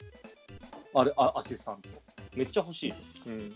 [0.94, 1.88] あれ、あアシスタント。
[2.36, 2.92] めっちゃ欲しい。
[3.26, 3.54] うん。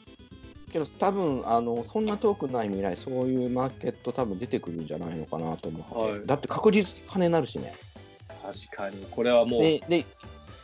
[0.75, 7.73] けど多分あのそんな遠くない未来そういうマーケット多分出てくるんじゃないのかなと思って、はいだって確実に金になるしね
[8.43, 9.07] 確かに。
[9.11, 10.05] これはもう、でで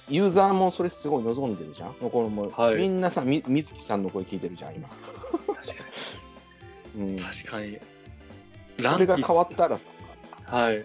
[0.09, 1.95] ユーザーもそれすごい望んでるじゃん？
[1.95, 5.75] このもう、はいみんなさみ水木さんの声聞いてるじゃん今、確か
[6.99, 7.23] うん、に。
[7.23, 7.79] 確かに。
[8.83, 9.79] それが変わったら
[10.45, 10.85] はい。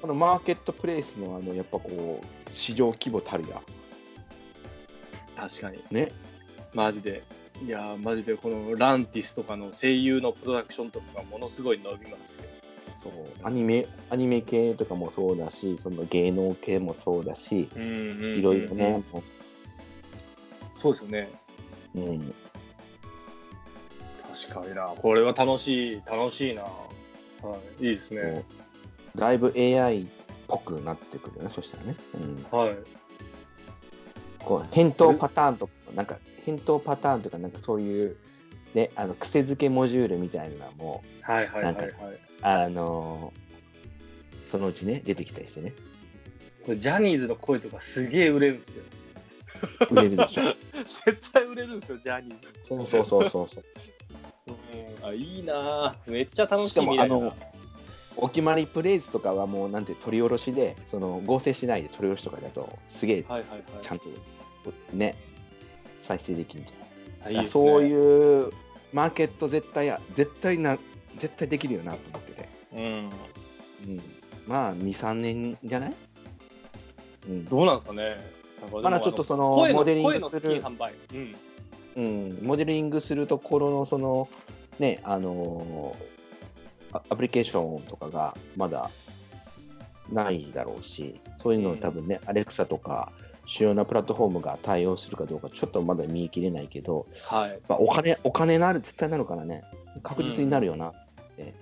[0.00, 3.60] このマーケットプレイスのあのやっぱこう市場規模たるや
[5.36, 5.82] 確かに。
[5.90, 6.12] ね
[6.72, 7.22] マジで。
[7.64, 12.44] いやー、マジでこのランティスとかの声優のプロダクションとかがものすごい伸びますよ。
[13.02, 19.22] そうアニメアニメ系とかもそうだしその芸能系もそうだしいろいろね、も
[20.74, 21.30] そうですよね。
[21.94, 22.34] ううん、
[24.44, 24.86] 確かにな。
[24.86, 26.62] これは楽しい、楽しいな。
[26.62, 26.68] は
[27.80, 27.86] い。
[27.86, 28.44] いいですね。
[29.16, 30.06] だいぶ AI っ
[30.46, 31.96] ぽくなってくるよねそしたらね、
[32.52, 32.76] うん、はい。
[34.40, 38.16] こう返答パターンとか、なんか返答パターンとか、なんかそういう、
[38.74, 41.84] ね、あの癖付けモジュールみたいなのも、はいはいはいはい。
[42.40, 43.32] なんあの
[44.50, 45.72] そのうちね、出てきたりしてね、
[46.64, 48.82] これジャニーズの声とかすげえ売れるんですよ。
[49.90, 50.42] 売れるでしょ。
[51.04, 52.48] 絶対売れるんですよ、ジャニーズ。
[52.68, 53.64] そうそうそうそうそう。
[55.02, 57.36] うん、あいいなぁめっちゃ楽しいしかも未来だなあの
[58.16, 63.62] お決まりプレイズとかはもうなんて取り下ろしで、その合成しないで取り下ろしとかだと、すげえはいはいはい。
[63.84, 64.06] ちゃんと
[64.92, 65.16] ね、
[66.06, 68.52] 再生できるんじゃないねそういう
[68.92, 70.78] マーケット絶対や、絶対な、
[71.18, 72.48] 絶対できるよなと思ってて。
[72.74, 72.80] うん。
[72.80, 73.10] うん、
[74.46, 75.94] まあ、2、3年じゃない、
[77.28, 78.16] うん、どうなんですかね。
[78.82, 80.62] まだちょっとそのモデリングする。
[81.14, 81.34] うん。
[81.96, 84.28] うん、モデリングするところのその、
[84.78, 86.16] ね、あのー
[86.92, 88.90] アアプリケーションとかがまだ
[90.12, 93.12] ないだろうし、そういうのを多分ね、アレクサとか、
[93.46, 97.60] 主要なプラットフォームが対応するかどうか、ちょっとまだ見切れないけど、はい。
[97.68, 99.64] まあ、お金、お金なる、絶対なるからね、
[100.02, 100.92] 確実になるよなっ
[101.36, 101.54] て。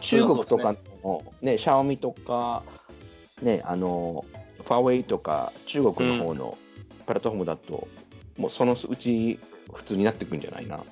[0.00, 2.62] 中国とかの、ね、シャオミとか、
[3.40, 4.24] ね、あの、
[4.58, 6.58] ファーウェイとか、中国の方の
[7.06, 7.86] プラットフォームだと、
[8.36, 9.38] もうそのうち
[9.72, 10.76] 普通になってくるんじゃないな。
[10.76, 10.84] ああ、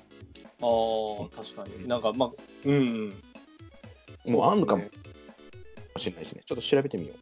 [1.35, 1.87] 確かに。
[1.87, 2.31] なんか、まあ、
[2.65, 3.13] うん、
[4.25, 4.33] うん。
[4.33, 4.83] もうあんのかも
[5.97, 6.43] しれないしね。
[6.45, 7.13] ちょっと調べてみよ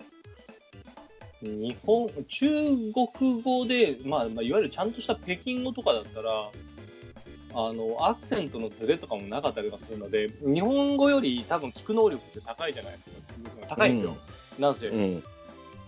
[1.42, 2.50] 日本、中
[2.94, 6.50] 国語で、まあ、まあ、いわゆるちゃんとした北京語とかだったら、
[7.54, 13.10] あの、アクセントのズレとかもなかったりとかするので、日本語より多分聞く能力って高いじゃないです
[13.62, 13.68] か。
[13.68, 14.18] 高いんですよ。
[14.60, 14.94] なんせ、う。
[14.94, 15.24] うん。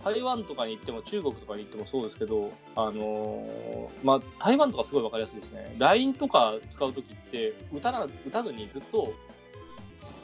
[0.04, 5.76] 台湾とかに行っても中国とかに行ってもそうですけど、あのーまあ、台湾とかすごいわかりやすいですね。
[5.78, 9.12] LINE とか使うときって、歌な、歌ずにずっと、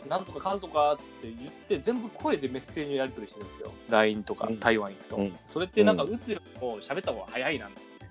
[0.08, 3.72] なんとかかんとかっつって言って、全部声でメッセージをやり取りしてるんですよ。
[3.90, 5.16] LINE とかうん台湾行くと。
[5.16, 8.10] うんそれってなんか打つよりも喋った方が早いなんですよね。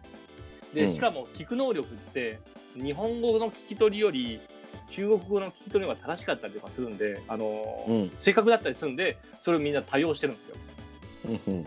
[0.74, 2.40] で、うんしかも聞く能力って、
[2.76, 4.40] 日本語の聞き取りより、
[4.92, 8.12] 中国語の聞き取りの方が正しかったりとかするんで、あのーうん。
[8.20, 10.56] 正確だったりするんで、それをみんな多用してるんですよ。
[11.48, 11.66] うん。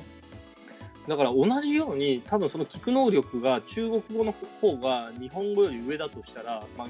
[1.09, 6.89] だから同じように、多分その聞く能力が中国語の方が日本語より上だとしたら、まあ、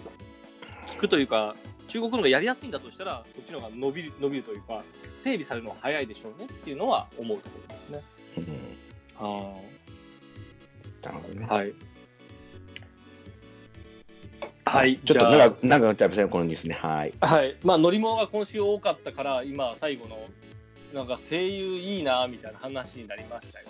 [0.88, 1.54] 聞くというか、
[1.90, 4.83] 中国の方がやりやすいんだとしたら、そっちの方が伸びる伸びるというか、
[5.22, 8.03] 整備されるのは早いでしょうねっていうのは思うところですね。
[8.38, 9.26] うん。
[9.26, 9.55] は
[11.03, 11.46] なるほどね。
[11.46, 11.74] はい。
[14.64, 16.79] はい、ちょっと長く、長くなっちゃいましたね、このニュースね。
[16.81, 17.12] はい。
[17.20, 17.57] はい。
[17.64, 20.16] まあ、乗り物が今週多かったから、今、最後の、
[20.94, 23.66] なんか声優いいな、みたいな話になりましたよ。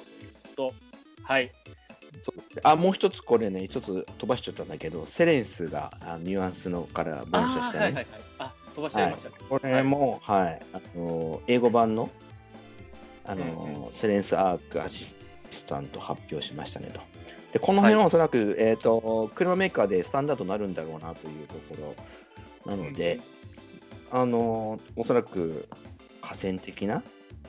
[0.56, 0.74] と、
[1.22, 1.50] はい。
[2.62, 7.78] あ、もう一つこれね、一つ飛ばしちゃったんだけど、セレンスがあニュアンスのから分社したね。
[7.78, 8.06] あーはいはいはい。
[8.38, 9.34] あ、飛ばしちゃいましたね。
[9.48, 12.10] これも、はい、あの英語版の
[13.24, 15.06] あの、セレンスアークアシ
[15.50, 17.00] スタント発表しましたねと。
[17.52, 21.94] で、この辺はおそらく、えっ、と、車メーカーでスタンダードになるんだろうなというとこ
[22.66, 23.20] ろなので、
[24.10, 25.68] あの、おそらく
[26.20, 27.02] 河川的な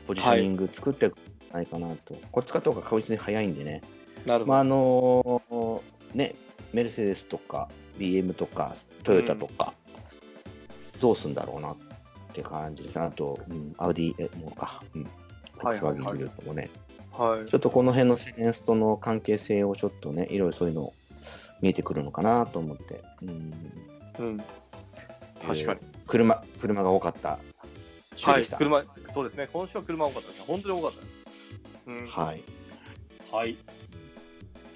[0.08, 1.12] ポジショニング作って
[1.52, 2.16] ないかなと。
[2.32, 3.82] これ使った方が確実に早いんでね。
[4.26, 4.46] なるほど。
[4.48, 6.36] まああのね、
[6.74, 9.74] メルセデスとか BM とかトヨタとか、
[11.00, 11.76] どうすんだろうなっ
[12.34, 13.02] て感じですね。
[13.04, 15.08] あと、うん、アウディもか、うん、
[15.58, 16.70] はいはいはい Volkswagen グループもね、
[17.12, 20.94] はいちょっとこの辺のセレンスとの関係性をちょっとね、いろいろそういうの
[21.62, 23.04] 見えてくるのかなと思って。
[23.22, 23.54] うん
[24.20, 24.38] うん、
[25.46, 25.80] 確かに。
[26.08, 27.40] 車車が多かった
[28.16, 28.58] 週はい、でした。
[28.58, 30.46] 車、そうですね、今週は車多かったですね。
[30.48, 31.14] 本当に多かったです。
[31.88, 32.44] うん、はい。
[33.32, 33.58] はい。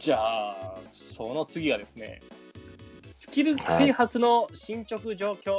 [0.05, 2.21] じゃあ、その次がですね、
[3.11, 5.51] スキル開発の進捗状況。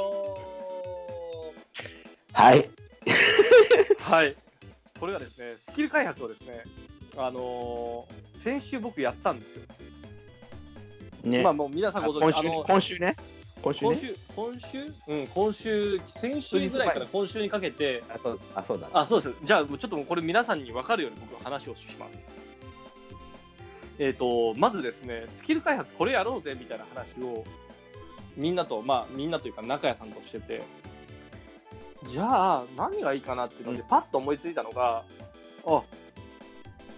[2.31, 2.69] はい。
[3.99, 4.37] はい。
[5.01, 6.63] これがですね、スキル開発をですね、
[7.17, 9.63] あのー先週僕やったんですよ。
[11.23, 11.43] ね。
[11.43, 13.15] まあもう皆さんご存知、今週あの今週ね。
[13.61, 13.89] 今週ね。
[13.89, 18.89] 今週、今週、うん、今週、先週ぐらいから今週にかけて、あそうあそうだ。
[18.93, 19.35] あ、そうです。
[19.43, 22.36] じゃあ、ちょっともうこれ皆さんに分かるように僕話をします。
[23.99, 27.43] えっ、と、まずですね、スキル開発これやろうぜみたいな話を、
[28.35, 30.61] みんなと、まあ、みんなというか中谷さんとしてて、
[32.05, 35.03] じゃあ、何がいいかなっていうので、パッと思いついたのが、
[35.65, 35.81] あ、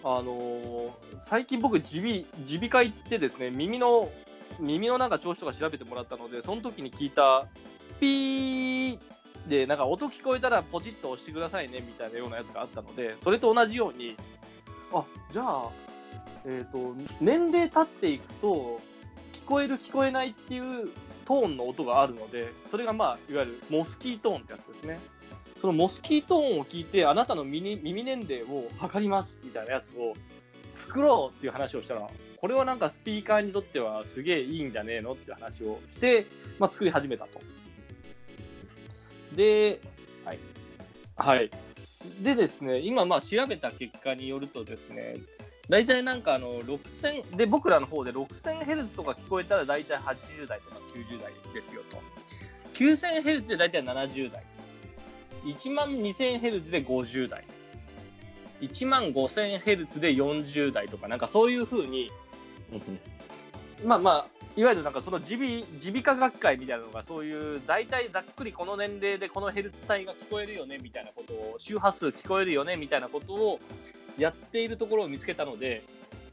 [0.04, 0.89] あのー
[1.22, 4.10] 最近僕、耳鼻、耳鼻科行ってですね、耳の、
[4.60, 7.45] 耳のなんか調子とか調べてもらったので、その時に聞いた、
[8.00, 9.00] ピー
[9.47, 14.16] で、なんか音聞こえたらポチッと押してくださいねみたいなようなやつがあったので、それと同じように、
[14.93, 15.70] あじゃあ、
[16.46, 18.82] えっ、と、年齢経っていくと、
[19.34, 20.90] 聞こえる、聞こえないっていう
[21.26, 25.00] トーンの音があるので、それがまあ、いわゆるモスキートーンってやつですね。
[25.60, 30.14] そのモスキートーンを聞いて、あなたの耳耳年齢を測りますみたいなやつを
[30.74, 36.26] 作ろうっていう話をしたら、これはなんかスピーカーにとってはすげえいいんじゃねえのって話をして、
[36.58, 37.42] まあ、作り始めたと。
[39.36, 39.82] で、
[40.26, 40.40] はい。
[41.18, 41.52] はい。
[42.24, 45.18] でですね、今まあ調べた結果によるとですね、
[45.70, 52.01] 大体なんかあの6000、で、僕らの方で 6000Hz とか聞こえたら大体80代とか90代ですよと。
[52.74, 54.43] 9000Hz で大体70代。
[55.45, 57.43] 1万 2000Hz で50代。
[58.61, 62.09] 1万 5000Hz で40代とか、なんかそういう風に、
[63.86, 64.26] まあまあ、
[64.57, 73.59] いわゆるなんかその耳鼻科学会みたいなのが、そういう大体ざっくりこの年齢でこのヘルツ帯が聞こえるよねみたいなことを、周波数聞こえるよねみたいなことを
[74.18, 75.84] やっているところを見つけたので、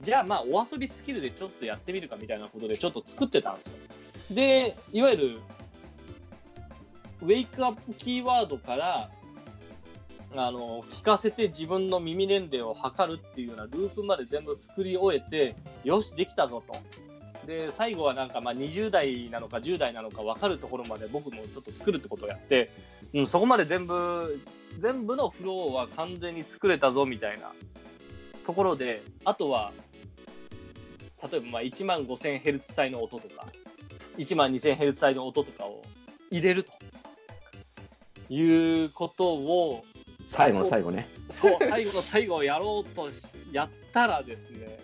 [0.02, 4.36] じゃあまあお遊びスキルでちょっとやってみるかみたいなことでちょっと作ってたんですよ。
[4.36, 5.40] で、いわゆる、
[7.22, 9.10] ウェイクアップキーワードから、
[10.34, 15.54] あの、聞かせて自分の耳年齢を測るっていうようなループまで全部作り終えて、
[15.84, 16.76] よし、できたぞと。
[17.46, 22.70] で、最後はなんかまあ20代なのか10代なのか分かるところまで僕もちょっと作るってことをやって、
[23.14, 24.40] うん、そこまで全部、
[24.78, 27.52] 全部のフローは完全に作れたぞみたいな
[28.44, 29.72] ところで、あとは、
[31.30, 33.46] 例えばまあ1万 5000Hz 帯の音とか、
[34.18, 35.82] 1万 2000Hz 帯の音とかを
[36.30, 36.72] 入れると
[38.28, 39.84] いうことを、
[40.26, 41.08] 最後の最後ね。
[41.30, 43.22] そう、最後の最後をやろうとし
[43.52, 44.78] やったらですね、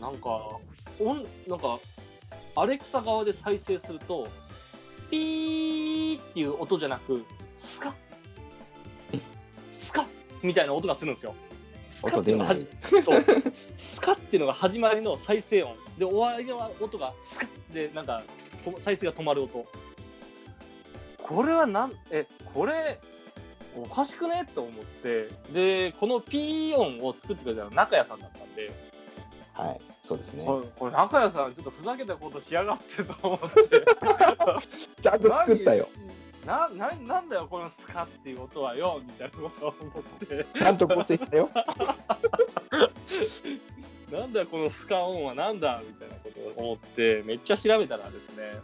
[0.00, 0.58] なんか、
[1.00, 1.78] オンなんか、
[2.56, 4.28] アレクサ側で再生すると、
[5.10, 7.24] ピーっていう音じゃなく、
[7.58, 7.92] スカッ、
[9.72, 10.06] スカッ
[10.42, 11.34] みたいな音がするんですよ。
[11.90, 12.54] スカッっていうのが
[13.02, 13.24] そう、
[13.76, 15.76] スカッっていうのが始まりの再生音。
[15.98, 18.22] で、終わりの音がスカッで、なんか、
[18.64, 19.66] と再生が止まる音。
[21.22, 22.98] これはなん、え、これ、
[23.76, 28.70] おかしくねと思って、で、このピー音を作ってくれたのは中谷さんだったんで、
[29.52, 29.80] はい。
[30.10, 30.44] そうですね。
[30.44, 33.46] これ、これ中谷さん、ちょっとふざけたことしやがってと思って。
[35.00, 35.88] ちゃんと作ったよ。
[36.44, 40.44] な、な、なんだよ、このスカっていう音はよ、みたいなことを思って。
[40.58, 41.48] ちゃんと構成したよ。
[44.10, 48.60] なんだよ、このスカ音はなんだみたいなことを思って、めっちゃ調べたらですね、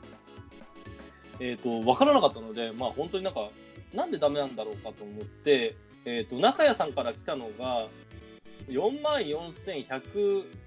[1.38, 3.50] えっ、と、わからなかったので、まあ本当になんか、
[3.94, 5.76] なんでダメなんだろうかと思って、
[6.06, 7.86] えっ、と、中谷さんから来たのが、
[8.68, 10.65] 44,100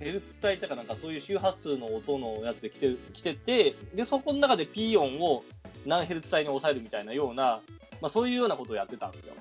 [0.00, 5.44] ヘルツ帯とかなんかそういう周波数の音のやつで来て来てて、で、そこの中で P 音を
[5.86, 7.60] 何ヘルツ帯に抑えるみたいなような、
[8.00, 9.34] まあそういうようなことをやってたんですよ。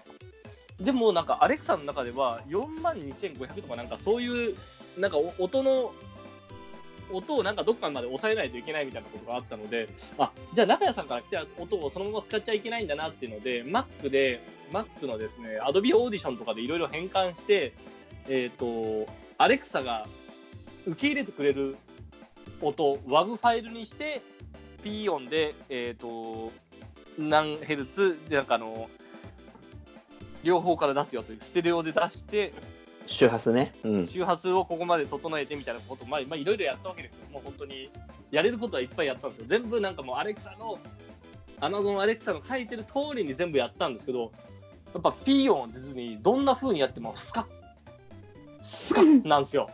[0.81, 4.55] でもなんかアレクサの中では4万2500とかなんかそういう
[4.97, 5.91] なんか音の
[7.11, 9.87] 音をなんかどっかまで抑えないといけないみたいなことがあったので、
[10.17, 14.39] あ、じゃあ中谷さんから来た音をそのまま使っちゃいけないんだなっていうので、Mac で、
[14.71, 17.73] Mac のですね、Adobe Audition とかでいろいろ変換して、
[18.27, 20.05] えっ、と、アレクサが
[20.87, 21.77] 受け入れてくれる
[22.61, 24.21] 音、WAV ファイルにして、
[24.83, 26.51] P 音で、えっ、と、
[27.17, 28.89] 何ヘルツで、なんかあの、
[30.43, 32.53] 両方から出すよという、ステレオで出して、
[33.09, 33.73] 周波数ね。
[33.83, 34.07] うん。
[34.07, 37.25] 周波数をここまで整えてみたいなことを、まあ、まあ、いろいろやったわけですよ。
[37.31, 37.89] もう本当に、
[38.29, 39.45] やれることはいっぱいやったんですよ。
[39.47, 40.77] 全部なんかもう、アレクサの、
[41.59, 44.31] アマゾンアレクサの書いてる通りに全部やったんですけど、
[44.93, 47.45] やっぱピー音を出ずに、どんな風にやっても、スカッ、
[48.61, 49.71] スカなんですよ。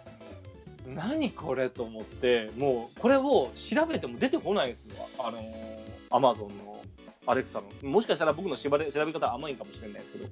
[0.87, 5.07] 何これと思って、もうこれを調べても出てこないんですよ。
[5.19, 5.39] あの
[6.11, 6.79] アマゾンの
[7.25, 7.89] アレクサの。
[7.89, 10.25] もしかしたら僕の調べ調べ方は甘いかもしれないですけど。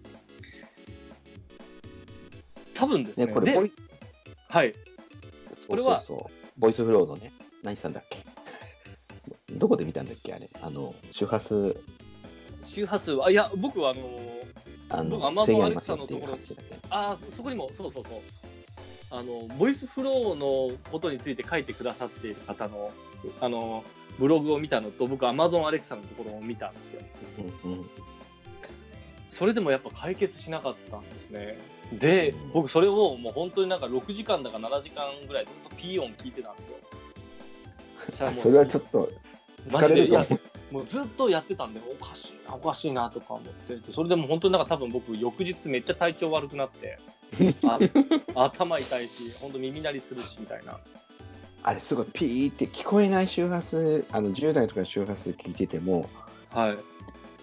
[2.75, 3.25] 多分ですね。
[3.27, 3.55] ね、これ、
[4.49, 4.73] はい。
[5.67, 7.31] これはそうそうそうボイスフローのね、
[7.63, 8.19] 何さんだっけ？
[9.57, 10.33] どこで見たんだっけ？
[10.33, 10.49] あれ。
[10.61, 11.75] あの、周波数、
[12.63, 16.37] 周波数は、あいや、僕はあのあ僕の、りますよっていう Alexa のところ
[16.89, 18.21] あーそそこにも、そうそうそう。
[19.13, 22.91] あの、ボイスフローのことについて書いてくださっている方の、
[23.41, 23.83] あの、
[24.17, 27.01] ブログを見たのと、僕、Amazon Alexa のところを見たんですよ。
[27.63, 27.85] うんうん
[29.29, 31.57] それでもやっぱ解決しなかったんですね。
[31.91, 36.67] でうん、僕、それをもう本当になんか6時間だか7時間ぐらいずっとピー音聞いてたんです
[38.21, 38.31] よ。
[38.31, 39.11] それはちょっと
[39.69, 40.25] 疲れると思
[40.69, 40.73] う。
[40.73, 47.12] もうずっとやってたんで、おかしいな、おかしいなとか思ってて、それでも本当になんか多分僕、翌日めっちゃ体調悪くなって、あ
[48.35, 50.79] 頭痛いし、本当耳鳴りするしみたいな。
[51.65, 56.09] あれすごいピーって聞こえない周波数、あの10代とかの周波数聞いてても、
[56.49, 56.77] はい。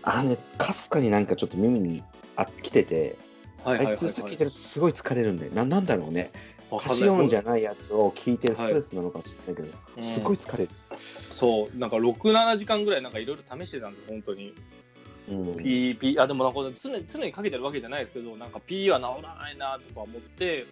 [0.03, 2.03] あのね、かすかになんかちょっと耳に
[2.37, 3.17] あ来てて、
[3.65, 5.53] はいはいはい、あれずっと聞いてるとすごい疲れるんだよ。
[5.53, 6.31] ななんだろうね。
[6.71, 10.71] わかんない歌詞音じゃないやつを聞いてるストレスなのかもしれないけど、うんすごい疲れる。
[11.31, 14.55] そう、なんか6、7時間ぐらいなんかいろいろ試してたんで、本当に。
[15.29, 15.57] うん。
[15.57, 20.67] ピーピー、あ、でもなんか常に常にかけてるわけじゃないですけど、なんかピーは治らないなとか思って、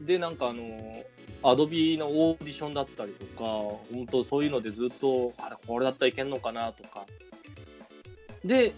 [0.00, 1.04] で、なんかあの、
[1.42, 3.44] アドビのオーディションだったりとか、
[3.92, 7.04] 本当そういうのでずっと、あれ、これだったらいけんのかなとか。
[8.44, 8.72] で、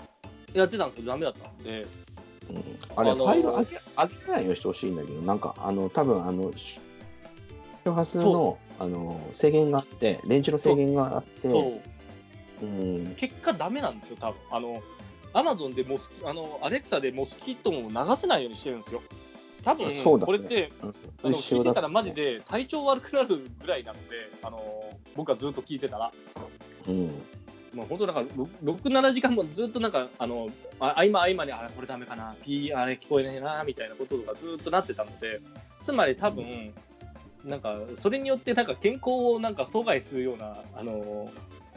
[0.53, 1.87] やってたんですけど、ダメだったんで、
[2.51, 2.57] うん。
[2.97, 6.81] あれ、あのーファイル上げ上げないようにしてほしいんだけど、なんか、あの、多分あの、し
[7.85, 11.81] 周波数のあの制限があって、レンジの制限があって、
[13.17, 14.41] 結果ダメなんですよ、多分。
[14.51, 14.83] あの、
[15.33, 19.03] アマゾンでモスキあの、アレクサでモスキート音を流せないようにしてるんですよ。
[19.65, 20.03] 多分ね。
[20.03, 20.95] これって、うん。
[21.23, 24.61] あの聞いてたらマジで、で体調悪くなるぐらいなので、あの
[25.15, 26.11] 僕はずっと聞いてたら、
[26.89, 27.11] うん、
[27.75, 30.49] もう本当なんか6、7時間もずっとなんか、あの
[30.81, 35.41] あ合間合間に、あれ、これダメかな、ピー、あれ聞こえねえな、みたいなことがずっとなってたので、
[35.81, 36.73] つまり多分、
[37.45, 41.31] なんか、それによってなんか健康をなんか阻害するような、あの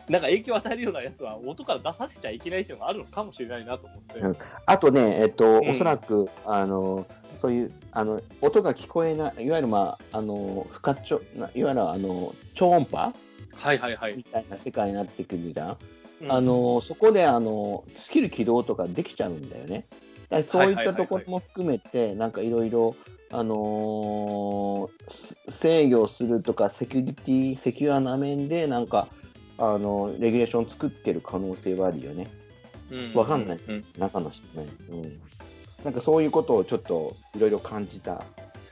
[0.09, 4.19] なんか影響を与えるようなやつは音から出させちゃいけないっていうのがあるのかもしれないなと思って。
[4.19, 7.05] うんあとね、えっと、うんおそらく、あの、
[7.41, 13.13] そういう、あの、音が聞こえない、いわゆる、まあ、あの、不可調、ないわゆる、あの、超音波
[13.53, 14.17] はいはいはい。
[14.17, 15.77] みたいな世界になってくるじゃん。
[16.21, 19.83] うんあのそこであのスキル起動とかできちゃうんだよね。
[20.47, 22.95] そういったところも含めて、なんかいろいろ、
[23.29, 29.07] あのーす制御するとか、セキュリティ、セキュアな面で、なんか、
[29.57, 32.27] あのレギュレーション作ってる可能性はあるよね、
[32.91, 34.67] うんわかんないうん中の人ね。
[34.89, 35.21] うん、
[35.83, 38.23] なんかそういうことをちょっといろいろ感じた。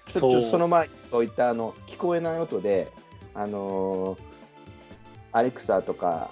[0.10, 2.88] ちょそうちょその前にそういったあの聞こえない音で、
[3.34, 4.20] あのー
[5.34, 6.30] アレクサとか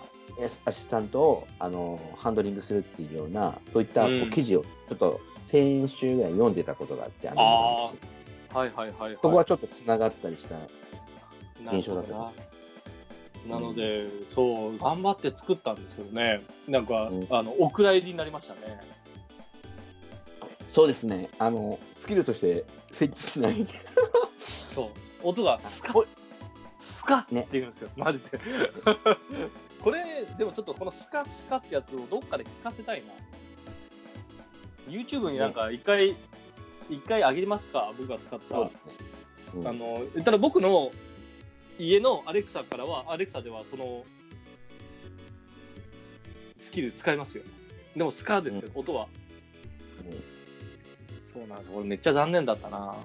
[0.65, 7.93] アシスタントを、あのーハンドリングするっていうような、そういった記事をちょっと先週ぐらい読んでたことがあって、アメリカの
[8.53, 9.13] あはいはいはい、はい。
[9.13, 10.55] そこはちょっとつながったりした。
[11.63, 12.31] なるほどな。
[13.47, 18.81] なので、そう、頑張って作ったんですけどね、なんか、うんあの、お蔵入りになりましたね。
[20.69, 23.65] そうですね、あのスキルとして設置しない。
[24.73, 24.91] そ
[25.23, 26.05] う、音がスカほ
[26.79, 28.25] スカってね言うんですよ、マジで。
[29.81, 33.13] これ、でもちょっとこのスカスカってやつをどっかで聞かせたいな。
[34.91, 36.15] YouTube になんか一回、
[36.89, 38.55] 一回あげますか、僕が使った。
[38.55, 39.69] そうですね。
[39.69, 40.91] あの、たら僕の
[41.79, 44.03] 家のアレクサからは、アレクサではその、
[46.57, 47.43] スキル使えますよ。
[47.95, 49.07] でもスカーですけど、音は。
[50.11, 50.39] うん
[51.31, 51.71] そうなんです。
[51.71, 52.95] これめっちゃ残念だったな。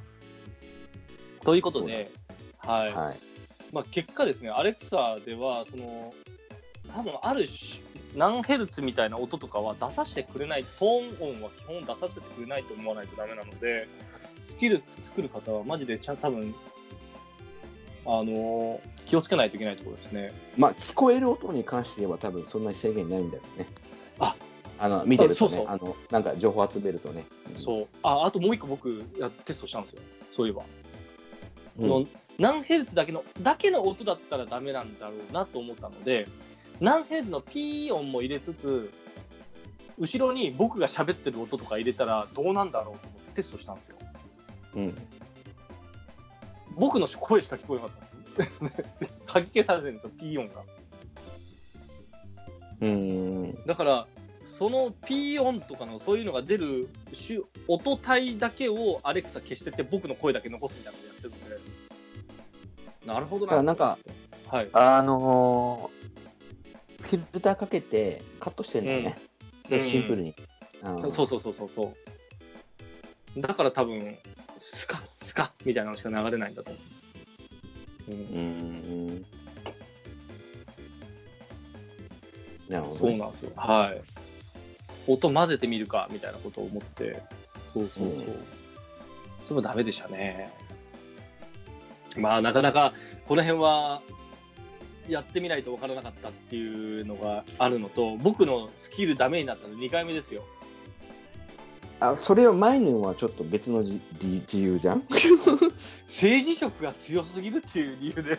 [1.42, 2.10] ということで、
[2.58, 2.92] はい。
[2.92, 3.16] はい。
[3.72, 6.14] まあ、結果ですね、アレクサでは、その、
[6.94, 7.82] 多分ある種、
[8.16, 13.86] 何ヘルツみたいな音とかは出させてくれない、トーン音は基本出させてくれないと思わないとダメなので、
[14.40, 16.54] スキル作る方はマジでちゃん多分、
[18.06, 20.32] あのー気をつけないといけないところですね。
[20.56, 23.66] まあ、聞こえる音に関しては多分そんなに制限ないんだよね。
[24.18, 24.34] あ
[24.78, 27.24] あの見てるとねそうそうあの、なんか情報集めるとね。
[27.62, 27.88] そう。
[28.02, 30.02] あ、あともう一個僕や、テストしたんですよ。
[30.32, 30.62] そういえば。
[31.78, 32.06] うんの
[32.38, 36.26] 何ヘルツだけの、だけの音だったらダメなんだろうなと思ったので、
[36.80, 38.90] 何ヘルツのピー音も入れつつ、
[39.98, 43.96] 後ろに僕が喋ってる音とか入れたらどうなんだろうと思ってテストしたんですよ。
[44.74, 44.94] うん。
[46.76, 49.16] 僕の声しか聞こえなかったんですよ。
[49.26, 50.64] かき消されてるんですよ、ピー音が。
[52.80, 53.64] うん。
[53.66, 54.06] だから、
[54.44, 63.98] その P 音とかのそういうのが出るし音帯だけをアレクサ消してって僕の声だけ残すみたいなのをやってるのでなるほどなだからなんか、
[64.48, 66.04] はいあのー
[67.04, 69.18] フィルターかけてカットしてるんだよね。
[69.70, 70.34] うんシンプルに。
[70.82, 71.94] うんそうそうそうそうそ
[73.36, 74.16] うだから多分
[74.60, 75.02] スカ
[75.34, 76.78] スカみたいなのしか流れないんだと思
[78.08, 78.20] う、うんう
[79.10, 79.26] ん。
[82.68, 83.50] なるほど、そうなんですよ。
[83.56, 84.00] はい。
[85.10, 87.20] 音混ぜてみるかみたいなことを思って、
[87.72, 88.14] そうそうそう。
[88.16, 88.44] うん
[89.42, 90.50] それもダメでしたね。
[92.16, 92.94] まあ、なかなか
[93.26, 94.00] この辺は
[95.06, 100.46] やってみないと分からなかったっていうのがあるのと、僕のスキルダメになったの2回目ですよ。
[102.00, 105.04] あそれを前のはちょっと別のじ理理由じゃん？
[106.06, 108.38] 政治色が強すぎるっていう理由で、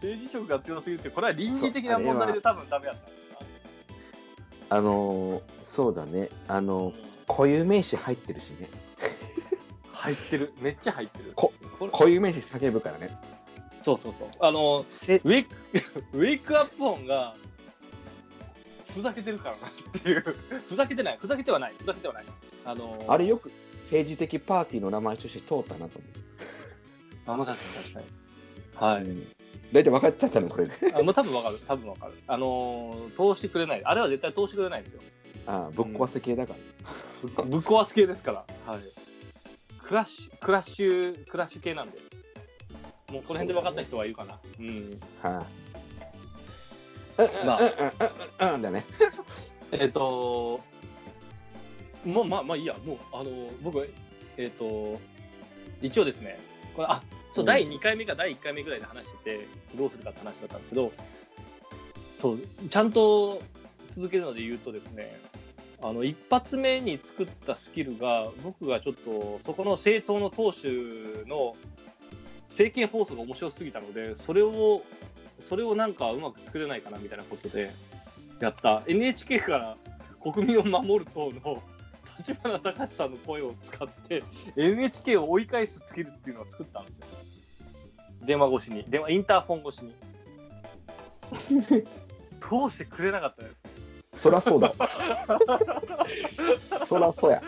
[0.00, 2.96] 政治色が強すぎるって、これは倫理的な問題で多分ダメだっ
[4.68, 6.28] たあのーそうだね。
[6.48, 6.94] あのー
[7.26, 8.68] 固有名詞入ってるしね。
[9.92, 10.52] 入ってる。
[10.60, 11.32] めっちゃ入ってる。
[11.34, 11.52] こ
[11.90, 13.10] 固有名詞叫ぶからね。
[13.82, 14.28] そうそうそう。
[14.40, 15.54] あの、せウェイク、
[16.12, 17.34] ウェイクアップ音が、
[18.94, 20.20] ふざけてるからなっていう。
[20.68, 21.18] ふざけてない。
[21.18, 21.74] ふざけてはない。
[21.78, 22.24] ふざけてはない。
[22.64, 23.50] あのーあれよく
[23.82, 26.00] 政治的パーティーの名前として通ったなと
[27.26, 28.06] あ、まあ確かに確かに。
[28.76, 29.12] は思う。
[29.12, 29.26] い。
[29.72, 30.94] 大体分かっちゃったの、これで。
[30.94, 31.58] あまあ多分わかる。
[31.66, 32.12] 多分わかる。
[32.26, 33.84] あのー通してくれない。
[33.84, 35.00] あれは絶対通してくれないんですよ。
[35.46, 36.58] ああぶっ壊せ系だから。
[37.28, 38.32] ぶぶっ壊す系ですか
[38.66, 38.72] ら。
[38.72, 38.80] はい。
[39.82, 41.98] クラッシュ、クラッシュ、クラッシュ系なんで。
[43.10, 44.38] もうこの辺で分かった人はいるかな。
[44.58, 45.00] うん。
[45.22, 45.63] はい、
[47.46, 47.92] まあうんうん
[48.42, 48.54] うんうん。
[48.54, 48.84] うんだね。
[49.72, 50.60] えっ、と、
[52.04, 53.30] もうまあまあいいや、もう、あの
[53.62, 53.88] 僕、
[54.36, 55.00] えっ、と、
[55.82, 56.38] 一応ですね、
[56.74, 57.02] これあ
[57.32, 57.46] そう、うん。
[57.46, 60.92] 第2回目か第1回目ぐらいで話してて、どうするかって話だったんですけど、
[62.14, 62.38] そう、
[62.70, 63.42] ちゃんと
[63.90, 65.16] 続けるので言うとですね、
[65.82, 71.54] あの一発目に作ったスキルが、僕がちょっと、そこの政党の党首の
[72.48, 74.82] 政見放送が面白すぎたので、それを、
[75.48, 77.70] それをなんかうまく作れないかなみたいなことで、
[78.40, 79.76] やった NHK から
[80.20, 81.62] 国民を守る党の
[82.18, 84.22] 立花隆さんの声を使って
[84.56, 87.06] NHK を追い返すスキルっていうのを作ったんですよ。
[88.22, 89.92] 電話越しに、電話インターフォン越しに。
[92.40, 93.56] 通してくれなかったです。
[94.20, 94.72] そらそうだ。
[96.86, 97.42] そらそうや。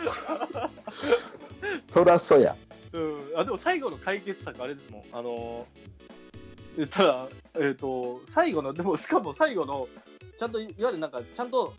[1.93, 2.55] そらそうや。
[2.93, 5.65] うん、あでも最後の解決策、あれですもん、あの
[6.77, 7.27] 言ったら、
[7.59, 9.87] えっ、と、最後の、でもしかも最後の、
[10.37, 11.73] ちゃんと、いわゆるなんか、ちゃんと、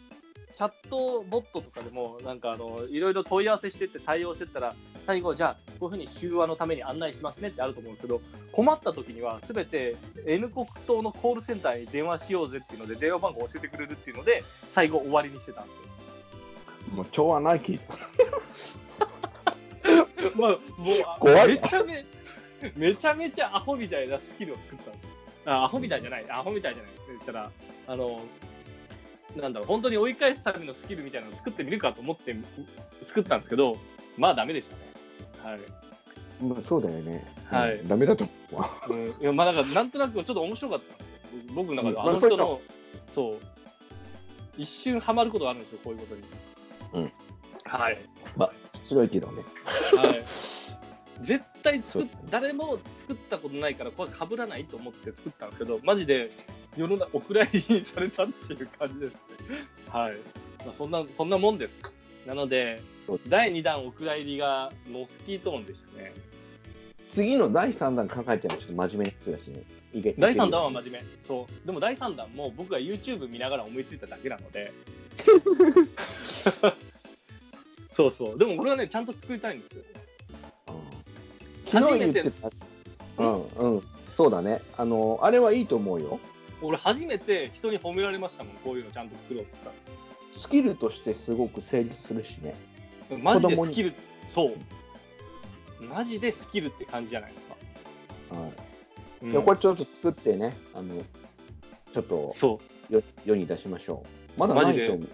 [0.56, 4.74] チャットボットとかでも、なんかあの、いろいろ問い合わせしてって対応してったら、
[5.06, 8.20] 最後、じゃあ、こういうふうに集話のために案内しますねってあると思うんですけど、
[8.50, 9.94] 困った時には、すべて
[10.26, 14.42] N 国党のコールセンターに電話しようぜっていうので、電話番号教えてくれるっていうので、
[14.72, 15.82] 最後終わりにしてたんですよ。
[16.96, 17.84] もう超アナーキーじ
[20.34, 20.58] まあ、もう
[21.06, 22.04] あ怖いめちゃめ
[22.76, 25.10] めちゃめちゃアホみたいなスキルを作ったんですよ。
[25.46, 27.50] あアホみたいじゃない、アホみたいじゃないって言ったら、
[27.86, 28.20] あの、
[29.36, 32.34] なんだろう、本当に追い返すためのスキルみたいなのを作ってみるかと思って
[33.06, 33.78] 作ったんですけど、
[34.16, 35.52] まあダメでしたね。
[35.52, 35.60] はい。
[36.42, 37.24] まあそうだよね。
[37.50, 38.70] はいうんダメだと思うわ。
[38.88, 41.14] うん、いやまあなんかなんとなくちょっと面白かったんですよ。
[41.54, 42.60] 僕の中ではあの人の、
[43.10, 43.36] そう、
[44.56, 46.14] 一瞬ハマることがあるんですよ、こういうこと
[46.98, 47.04] に。
[47.04, 47.12] うん。
[47.64, 47.98] はい。
[48.88, 49.42] 白いけどね。
[49.96, 50.24] はい、
[51.20, 56.30] 絶対作っ誰も作ったことないからこれ被らないと思って作ったんですけどマジで
[56.76, 59.20] 世の中お蔵入りにされたっていう感じですね。
[59.88, 60.12] はい、
[60.64, 61.82] まあ、そんなそんなもんです。
[62.26, 62.80] なので
[63.28, 66.12] 第2弾お蔵入りがモスキートーンでしたね。
[67.10, 69.62] 次の第3弾考えてるのちょっと真面目な人だしね。
[70.18, 71.02] 第3弾は真面目。
[71.26, 71.66] そう。
[71.66, 74.72] でも第3弾も僕が YouTube 見ながら思いついただけなので。
[77.90, 78.38] そうそう。
[78.38, 79.82] でもこれはねちゃんと作りたいんですよ。
[80.02, 80.07] うん
[81.70, 82.50] 昨日言ってた。
[83.18, 83.82] うんうん。
[84.16, 84.60] そうだね。
[84.76, 86.18] あの、あれはいいと思うよ。
[86.62, 92.54] 俺初めて人に褒められましたもんこういうのちゃんと作ろうって言ったらスキルとしてすごく成立するしね。
[93.22, 93.92] マジでスキル、
[94.28, 94.54] そう。
[95.84, 98.36] マジでスキルって感じじゃないですか。
[98.36, 98.50] はい
[99.20, 100.94] うんこれちょっと作ってね、あの、
[101.92, 104.04] ちょっとそよ世に出しましょ
[104.36, 104.40] う。
[104.40, 105.08] まだないと思う。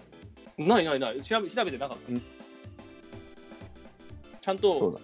[0.59, 0.67] う。
[0.67, 1.21] ないないない。
[1.21, 2.13] 調べ調べてなかった。
[2.13, 2.21] うん
[4.41, 4.99] ちゃんと、そうだ。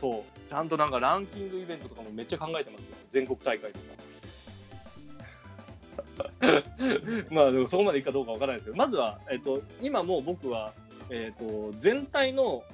[0.00, 0.22] そう。
[0.48, 2.96] ちゃんとなんかランキングイベントとかもめっちゃ考えてますよ。
[3.10, 3.84] 全国大会とか。
[7.30, 10.72] まあでもそこまでいくかどうかわからないですけど、まずは、えっと、今もう僕は、
[11.10, 12.64] えっと、全体の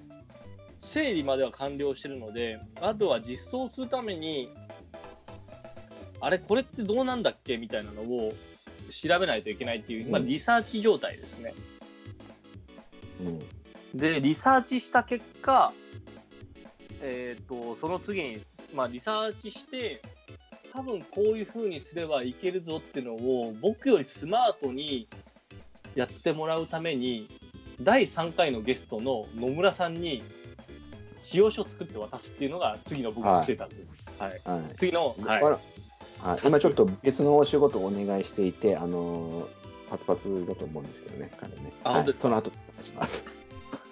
[0.81, 4.51] 整理までは完了してるので、あとは実装するために、
[6.21, 7.57] あれ、これってどうなんだっけ？
[7.57, 8.33] みたいなのを
[8.91, 11.55] 調べないといけないっていう、まあ、うんリサーチ状態ですね。
[13.21, 13.99] うん。
[13.99, 15.73] で、リサーチした結果、
[17.05, 18.39] えっ、と、その次に、
[18.75, 20.01] まあ、リサーチして、
[20.73, 25.07] 多分こういう風にすればいけるぞっていうのを、僕よりスマートに
[25.95, 27.29] やってもらうために、
[27.81, 30.23] 第3回のゲストの野村さんに、
[31.21, 34.05] 使用書を作って渡すっていうのが次の僕のステータスです。
[34.19, 34.41] はい。
[34.45, 34.77] はい。
[34.77, 35.43] 次の、はい。
[35.43, 41.57] はい、今ちょっと別のお仕事をお願いしていて、あのーパツパツだと思うんですけどね、彼ね。
[41.63, 42.23] はいあ本当ですか？
[42.23, 42.51] その後
[42.83, 43.25] します。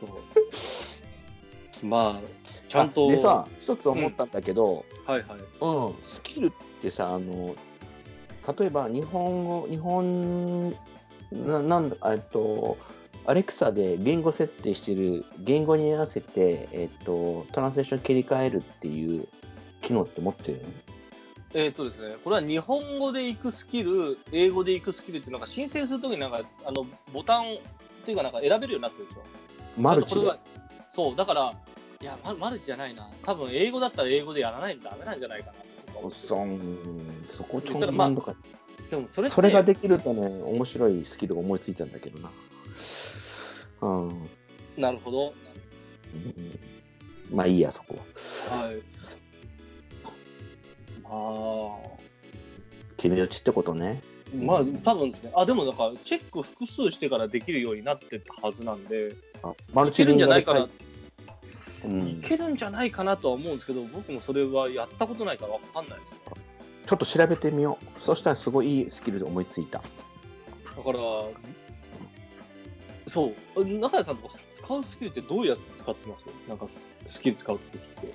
[0.01, 1.87] そう。
[1.87, 2.42] まあ、
[2.73, 3.09] ちゃんと。
[3.09, 5.39] あでさ、一つ思ったんだけど、はいはい。
[5.61, 6.51] うん、スキルっ
[6.81, 7.55] てさ、あの、
[8.59, 10.71] 例えば日本語、日本、
[11.33, 12.79] ななんだ、えっと、
[13.27, 19.29] アレクサで言語設定してる言語に合わせて、えっと、トランスレーション切り替えるっていう
[19.83, 20.65] 機能って持ってるの？
[21.55, 27.45] えっ、とですね、これは日本語で行くスキル、英語で行くスキルっていうのが申請するときになんか、あの、ボタンっ
[28.07, 29.23] ていうかなんか選べるようになってるんですよ。
[29.77, 30.17] マルチ
[30.91, 31.55] そう、だから、
[32.03, 33.09] いや、ママルチじゃないな。
[33.25, 36.59] 多分英語だったら英語でやらないとダメなんじゃないかなそん
[37.31, 38.35] そこちょ言っとか、
[38.91, 42.31] でもそれそれができるとね、面白いスキルが思いついたんだけどな。
[43.83, 44.09] うん。
[44.09, 44.29] うん
[44.77, 45.35] なるほど。
[47.31, 47.97] まあいいや、そこ
[48.51, 48.57] は。
[48.57, 48.83] はい。
[51.05, 51.99] ま
[52.97, 54.01] 決め打ちってことね。
[54.35, 55.31] あ、まあ、多分ですね。
[55.37, 60.71] あ、でもなんか、チェック複数してからできるようになってたはずなんで、あマルいけるんじゃないかな、うん
[61.85, 66.13] いけるんじゃないかなとは思うんですけど、僕もそれはやったことないからわかんないです。
[66.87, 68.01] ちょっと調べてみよう。
[68.01, 69.79] そしたらすごいいいスキルで思いついた。
[69.79, 70.99] だから、
[73.09, 76.25] そう、中谷さんとか使うスキルってどういうやつ使ってます？
[76.49, 76.67] なんか、
[77.07, 78.15] スキル使うときって。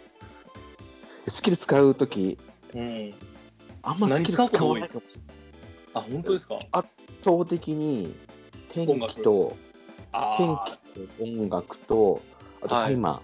[1.29, 2.37] スキル使うとき、
[2.73, 3.13] うん。
[3.83, 4.89] あんまスキル使わない。
[5.93, 6.59] あ、本当ですか？
[6.71, 6.89] 圧
[7.23, 8.13] 倒的に
[8.71, 9.55] 天気と、
[10.37, 10.71] 天気
[11.17, 12.21] と音楽と、
[12.61, 13.21] あとはいタイマ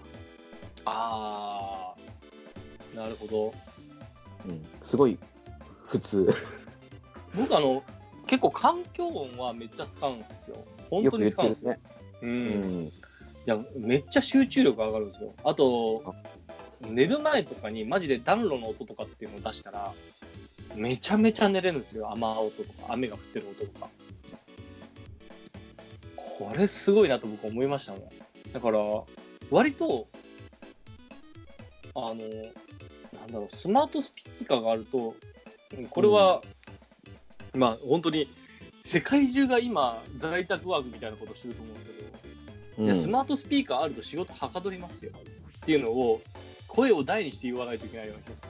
[0.84, 3.54] あー、なるほど。
[4.46, 5.18] ー、うん、すごい
[5.86, 6.32] 普通。
[7.34, 7.82] 僕あの、
[8.26, 10.56] 結構環境音はめっちゃ使うんですよ。
[10.90, 11.70] 本当に使うんですよ。
[11.70, 11.80] ね。
[12.22, 12.26] う。
[12.26, 12.86] うんん。
[12.86, 12.92] い
[13.46, 15.34] や、めっちゃ集中力上がるんですよ。
[15.44, 16.14] あと、
[16.80, 19.92] 寝る前とかにマジで暖炉の音とかっていうのを出したら、
[20.74, 22.10] めちゃめちゃ寝れるんですよ。
[22.10, 23.88] 雨音とか、雨が降ってる音とか。
[26.16, 28.02] これすごいなと僕思いましたもん。
[28.52, 28.78] だから、
[29.50, 30.06] 割と、
[31.94, 35.14] あの、なんだろう、スマートスピーカーがあると、
[35.76, 36.42] うんこれは、
[37.54, 38.28] まあ本当に、
[38.84, 41.92] 世界中が今、在宅ワークみたいなことをしてると思うんです
[42.76, 45.12] けど、いやスマートスピーカーあると仕事はかどりますよ。
[45.62, 46.20] っていうのを
[46.68, 48.48] 声を大にして言わないといけないような気がする。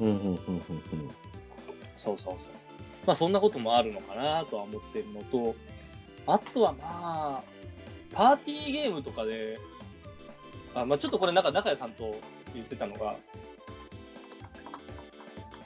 [0.00, 0.42] うん、うんうんうんうんうん。
[1.96, 2.52] そうそうそう。
[3.06, 5.54] まあそんなこともあるのかなとは思ってるのと、
[6.26, 7.42] あとはまあ、
[8.12, 9.58] パーティーゲームとかで、
[10.74, 12.14] あまあちょっとこれなんか中谷さんと
[12.54, 13.16] 言ってたのが、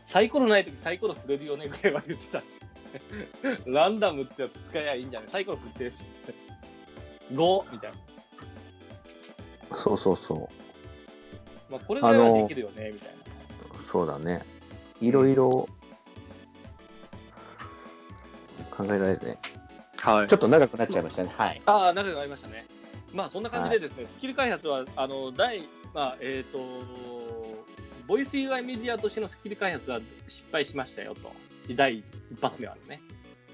[0.05, 2.63] サイコロないときサイコロ振れるよねぐらいは言ってたんですよ。
[3.75, 5.31] ランダムってやつ使えばいいんじゃない？
[5.31, 6.35] サイコロ振ってっつって。
[7.35, 7.93] 5みたい
[9.71, 9.77] な。
[9.77, 10.49] そうそうそ
[11.69, 13.15] まあこれぐらいはできるよねみたいな。
[13.81, 13.83] う。
[13.91, 14.43] そうだね。
[15.01, 15.69] いろいろ
[18.71, 19.39] 考えられるね。
[19.99, 21.33] はいちょっと長くなっちゃいましたね。
[21.37, 21.63] はい。
[21.67, 22.66] ああ、仲良くなりましたね。
[23.17, 25.63] まあ、そんな感じでですね、スキル開発は、あの、第、
[25.95, 26.59] まあ、えっ、と、
[28.07, 31.33] ボイス UI メディアとしてのスキル開発は失敗しましたよと。
[31.75, 32.05] 第一
[32.41, 33.01] 発目はね。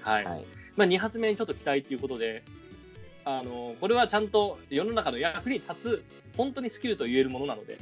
[0.01, 0.25] はい。
[0.25, 0.45] はい。
[0.75, 2.43] まあ、二発目にちょっと期待ということで、
[3.23, 6.03] あの、これはちゃんと世の中の役に立つ、
[6.35, 7.77] 本当にスキルと言えるものなので、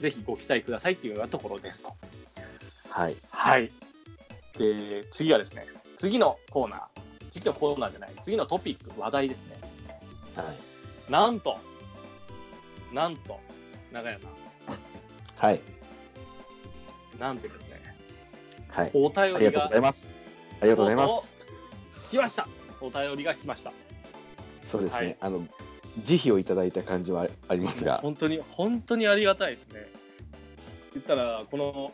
[0.00, 1.94] ぜひご期待くださいっていうようなところですと。
[2.90, 3.16] はい。
[3.30, 3.70] はい。
[4.58, 6.80] で、次はですね、次のコーナー。
[7.30, 9.56] 次のコーナーじゃない、次のトピック、話題ですね。
[10.34, 10.75] はい。
[11.08, 11.58] なんと、
[12.92, 13.38] なんと、
[13.92, 14.28] 長屋さ
[15.36, 15.60] はい。
[17.16, 17.80] ん、なんとですね、
[18.68, 18.90] はい。
[18.92, 20.14] お便りがありがとうございます。
[20.60, 21.36] ありがとうございます。
[22.10, 22.48] 来ました。
[22.80, 23.72] お便りが来ました。
[24.66, 24.98] そうですね。
[24.98, 25.46] はいあの、
[26.04, 27.98] 慈悲をいただいた感じはありますが。
[27.98, 29.86] 本当に、本当にありがたいですね。
[30.94, 31.92] 言ったら、この、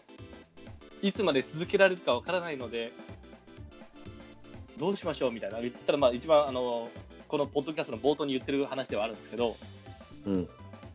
[1.02, 2.92] いつまで続けられるかわからないので、
[4.78, 5.60] どうしましょうみたいな。
[5.60, 6.88] 言ったら、まあ、一番、あの、
[7.33, 9.57] このポッドキャストの冒頭に言ってる話ではあるんですけど、
[10.26, 10.47] うん。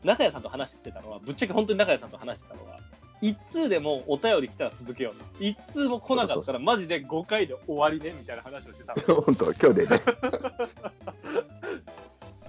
[0.04, 2.78] 中谷さんと話してたのは、ぶっちゃけ本当に中谷さんと話してたのは、
[3.22, 5.26] 一通でもお便り来たら続けようと。
[5.44, 9.22] 一通も来なかったら、マジで5回で終わりね、みたいな話をしてたの。
[9.22, 10.02] 本当、今日でね。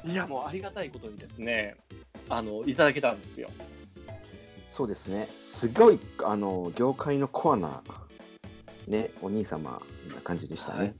[0.13, 1.75] いや、もうありがたいことにですね、
[2.29, 3.49] あの、いただけたんですよ。
[4.71, 5.29] そうですね。
[5.55, 7.81] すごい、あの、業界のコアな
[8.87, 9.81] ね、お兄様
[10.15, 10.95] な感じでしたね。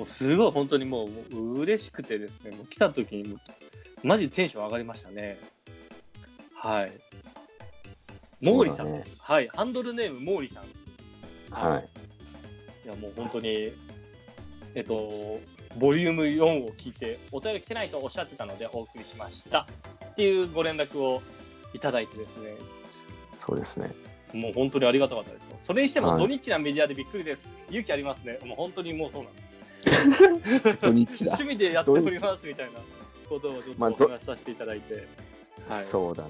[0.00, 3.36] もうすごい本当にもう嬉しくてですね、もう来た時にも
[4.02, 5.38] うマジテンション上がりましたね。
[6.54, 6.92] はい。
[8.42, 10.64] 毛利さん、ねはい、ハンドルネーム毛利さん。
[11.50, 11.88] はい。
[12.86, 13.72] いやもう本当に、
[14.74, 15.38] えっと、
[15.76, 19.66] ボリューム4を聞いて、お便り来てないとおっしゃってたのでお送りしました
[20.12, 21.20] っていうご連絡を
[21.74, 22.54] いただいてですね、
[23.38, 23.90] そうですね。
[24.32, 25.58] もう本当にありがたかったですよ。
[25.60, 27.46] それにしてもはい土日なメディアでびっくりです。
[27.68, 28.38] 勇気ありますね。
[28.46, 29.49] もう本当にもうそうなんです。
[30.80, 31.44] 土日だ趣。
[31.44, 32.72] 味でやっておりますみたいな
[33.28, 35.06] ことをちょっとお話しさせていただいて。
[35.68, 35.84] はい。
[35.84, 36.24] そうだ。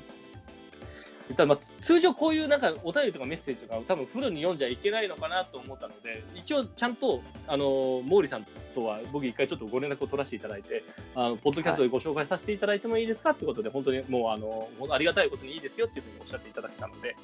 [1.35, 10.83] ただまあ通常こういうなんかお便りとかメッセージとか多分フルに読んじゃいけないのかなと思ったので一応ちゃんとあの毛利さんとは僕一回ちょっとご連絡を取らせていただいて
[11.15, 17.17] あのポッドキャストでご紹介させていただいてもいいですかってことで本当にもうあのありがたいことにいいですよっていうふうにおっしゃっていただけたので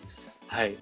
[0.48, 0.76] はい、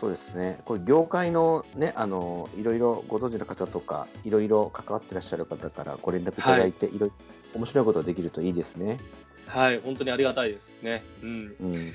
[0.00, 0.58] そうですね。
[0.64, 7.12] これ業界のね、あのいろいろご存知の方とか、いろいろ関わってらっしゃる方からご連絡いただいて、い、ろいろ
[7.54, 8.98] 面白いことができるといいですね。
[8.98, 9.22] う
[9.58, 11.02] はい本当にありがたいですね。
[11.22, 11.92] うんうん。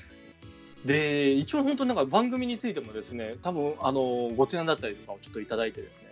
[0.85, 6.07] で一応本当になんか番組についてもですね多分あのご提案だったりとかをちょっといただいてですね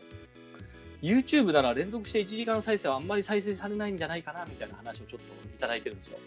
[1.01, 6.17] YouTube なら連続して1時間再生はあんまり再生されないんじゃないかなみたいな話をちょっといただいてるんですよ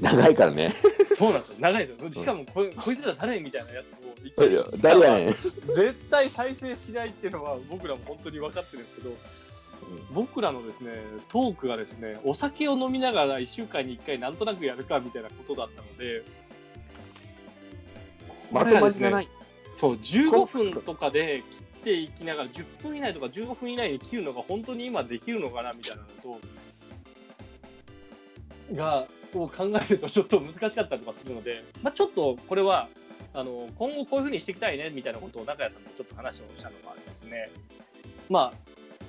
[0.00, 0.76] 長いからね。
[1.16, 3.40] そうなんですよ長いですよしかもここいつら誰？
[3.40, 3.86] みたいなやつ
[4.80, 5.36] 誰やねん。
[5.66, 9.14] 絶対再生しないっていうのは僕らも本当に分かってるんですけど
[10.12, 10.92] 僕らのですね
[11.28, 16.22] トークがですねお酒を飲みながら1週間に1回なんとなくやるかみたいなことだったので
[18.50, 19.28] まとまりがない。
[19.74, 26.40] そう15分とかで切っていきながら10分以内とか15分以内に切るのが本当に今できるのかなみたいなのと
[28.74, 32.88] がを考えるとちょっと難しかったりとかするので、まあ、ちょっとこれは
[33.38, 37.48] あの今後こういうふうにしていきたいねみたいなことを中谷さんとちょっと話をしたのがですね、
[38.28, 38.52] まあ、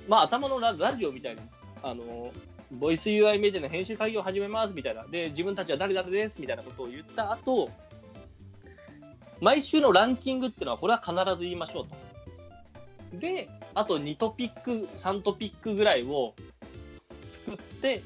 [0.08, 1.40] まあ頭のララジオみたいに
[1.82, 2.30] あの
[2.70, 7.70] ボイス UI メディアの編集会議を始めますみたいなで自分たちは誰々ですみたいなことを言った後
[9.40, 13.16] 毎週のランキングっていうのはこれは必ず言いましょうと。
[13.18, 16.34] で、あと2トピック、3トピックぐらいを
[17.46, 18.02] 作って、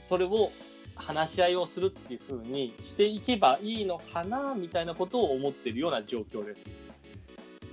[0.00, 0.50] それを
[0.96, 6.66] 話し合いをするっていう風にしていけばいいのかな、みたいなことを思っているような状況です。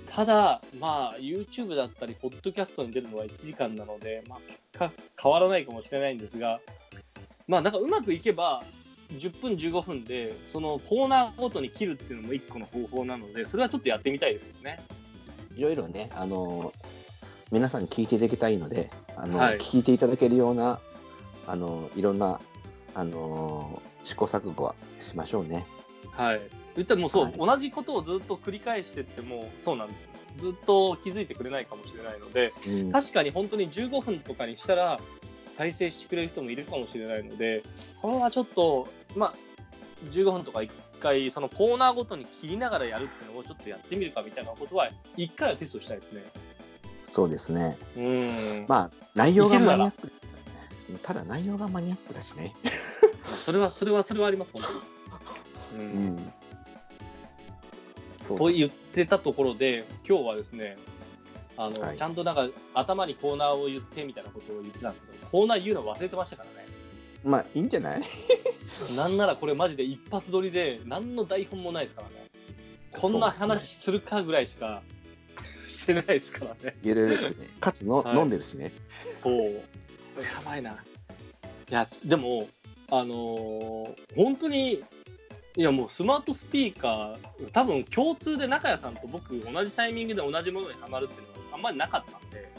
[0.08, 4.92] ただ、まあ、YouTube だったり、ポッドキャストに出るのは1時間なので、まあ、結果
[5.22, 6.60] 変わらないかもしれないんですが、
[7.48, 8.62] まあ、なんかうまくいけば、
[9.18, 14.80] 10分、15分で、そのコーナーごとに切るっていうのも一個の方法なので、それはちょっとやってみたいですよね。
[15.56, 16.72] いろいろね、あの
[17.50, 20.80] 皆さんに聞いていただきたいので、あの、はい聞いていただけるような、
[21.46, 22.40] あのいろんな、
[22.94, 25.66] あの試行錯誤はしましょうね。
[26.12, 26.40] はい。
[26.76, 30.10] 言ったらもうそう、はい同じことをずっと繰り返してってもそうなんですよ。
[30.38, 34.98] ずっと気づいてくれないかもしれないので、うん確かに本当に15分とかにしたら、
[35.56, 37.62] 再生してくれる人もいるかもしれないので、
[38.00, 39.34] それはちょっと、まあ、
[40.10, 40.70] 15分とか1
[41.00, 46.22] 回、そのコーナーごとに切りながらやるっていうのをちょっとやってみるかみたいなことは、1回はテストしたいですね。
[47.10, 47.76] そうですね。
[47.96, 48.64] うん。
[48.66, 50.10] まあ、内容がマニアック。
[51.02, 52.54] ただ内容がマニアックだしね。
[53.44, 55.84] それは、それは、それはあります、本当に。
[55.84, 55.88] う。
[55.88, 56.20] うんう
[58.38, 60.76] と言ってたところで、今日はですね、
[61.56, 66.66] あの、はいちゃんとなんか頭にコーナーを言ってみたいなことを言ってたんですけど、コーナー言うの忘れてましたからね。
[67.24, 68.02] まあ、いいんじゃない？
[68.96, 72.14] なんならこれマジで一発撮りで、何の台本もないですからね。
[72.92, 74.82] こんな話するかぐらいしか
[75.66, 76.76] してないですからね。
[76.82, 77.48] ゆるくね。
[77.60, 78.72] かつの、はい飲んでるしね。
[79.16, 79.60] そう。
[80.20, 80.72] やばいな。
[80.72, 80.74] い
[81.70, 82.48] や、でも、
[82.90, 84.82] あのー本当に、
[85.54, 92.50] いやもうスマートスピーカー、多分共通で中谷さんと僕、同じタイミングで同じものにはまるっていうのはあんまりなかったんで、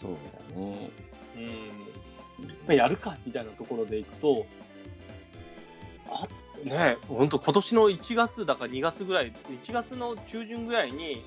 [0.00, 0.12] そう
[0.54, 0.90] だね。
[1.36, 4.46] うん、まあやるかみたいなところでいくと、
[6.08, 6.26] あ
[6.64, 9.32] ね本当、今年の1月だか2月ぐらい、
[9.64, 11.22] 1月の中旬ぐらいに、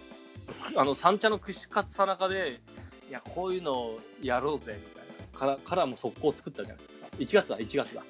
[0.75, 2.59] あの三茶の串カツ田中で、
[3.09, 4.98] いや、こういうのをやろうぜみたいな、
[5.39, 8.03] からからも速攻作ったじゃないですか、1月だ、1月だ。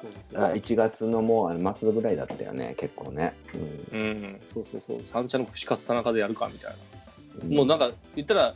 [0.00, 0.38] そうですね。
[0.38, 3.34] あ1月のもう末ぐらいだったよね、結構ね。
[3.92, 6.76] うん、そうそうそう、三茶の串カツ田中でやるかみたいな。
[7.44, 7.54] うん。
[7.54, 8.54] もうなんか言ったら、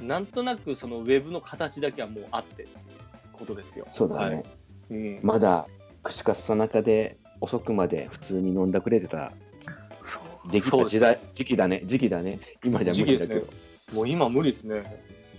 [0.00, 2.72] なんとなくそのウェブの形だけはもうあってって
[3.32, 3.86] ことですよ。
[3.92, 4.36] そうだね。
[4.36, 4.44] はい。
[4.90, 5.66] うん、まだ
[6.02, 9.32] 串カツさなかで遅くまで普通に飲んだくれてた
[10.02, 10.50] そう。
[10.50, 11.82] できた時代時期だね。
[11.84, 12.40] 時期だね。
[12.64, 13.46] 今じゃ無理だけど、時
[13.90, 14.82] 期もう今無理ですね。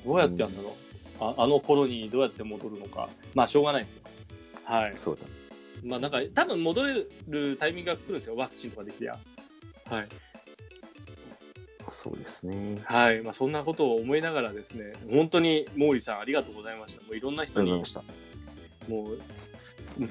[0.06, 0.74] どうやってやるんだろう、
[1.38, 1.44] あ。
[1.44, 3.10] あの頃にどうやって戻るのか。
[3.34, 4.02] まあしょうがないですよ。
[4.66, 4.94] はい。
[4.98, 5.22] そうだ
[5.84, 8.36] まあなんか多分戻れるタイミングが来るんですよ。
[8.36, 9.18] ワクチンとかできりゃ。
[9.90, 10.08] はい。
[11.92, 12.80] そうですね。
[12.84, 17.02] はい、まあ、そんなことを思いながらですね、本当に毛利さんありがとうございました。
[17.04, 18.02] もういろんな人に、もした。
[18.02, 18.04] う、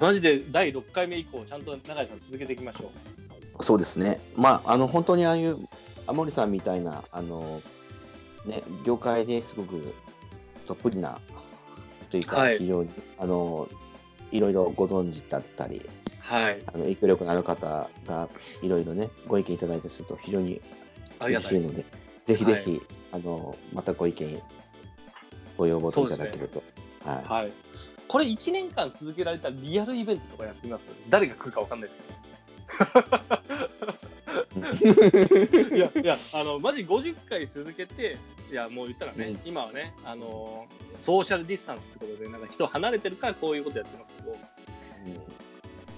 [0.00, 2.90] マジで第6回目以降、ちゃんと永井さん続けていきましょ
[3.58, 3.64] う。
[3.64, 4.20] そうですね。
[4.36, 5.58] まあ、あの、本当にああいう、
[6.06, 7.60] 甘森さんみたいな、あの、
[8.44, 9.94] ね、業界ですごく
[10.66, 11.20] どっぷりな、
[12.10, 13.68] というか、はい非常に、あの、
[14.32, 15.82] いろいろご存知だったり、
[16.20, 18.28] はい、あの影響力のある方が
[18.62, 20.60] いろいろね、ご意見いただいたりすると非常に。
[21.20, 21.84] 嬉しいので、
[22.26, 24.42] ぜひぜひ、あの、またご意見、
[25.56, 26.62] ご要望いただけると。
[27.04, 27.24] はい。
[27.24, 27.52] はい。
[28.08, 30.82] これ1年間続けられたリアルイベントとかやってみます？
[31.08, 33.14] 誰が来るかわかんないですけど。
[35.74, 38.16] いや、いや、あの、マジ50回続けて、
[38.50, 40.66] いや、もう言ったらね、うん今はね、あの
[41.00, 44.36] ソーシャルディスタンスってことで、なんか人離れてるからこういうことやってますけど、い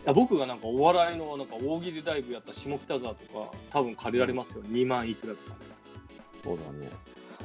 [0.05, 5.57] や僕がなんかお笑いのなんか大喜利ライブやった下北沢とか、多分借りられますよ、2万いくらとか。
[6.45, 6.89] そうだね。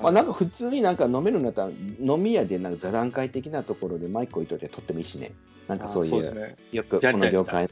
[0.01, 5.31] まあ、なんか普通になんか飲めるんだったら、飲み屋でなんか座談会的なところでマイク置いといて撮ってもいいしね。
[5.67, 6.55] なんかそういう、ね。
[6.71, 7.69] よくこの業界、うん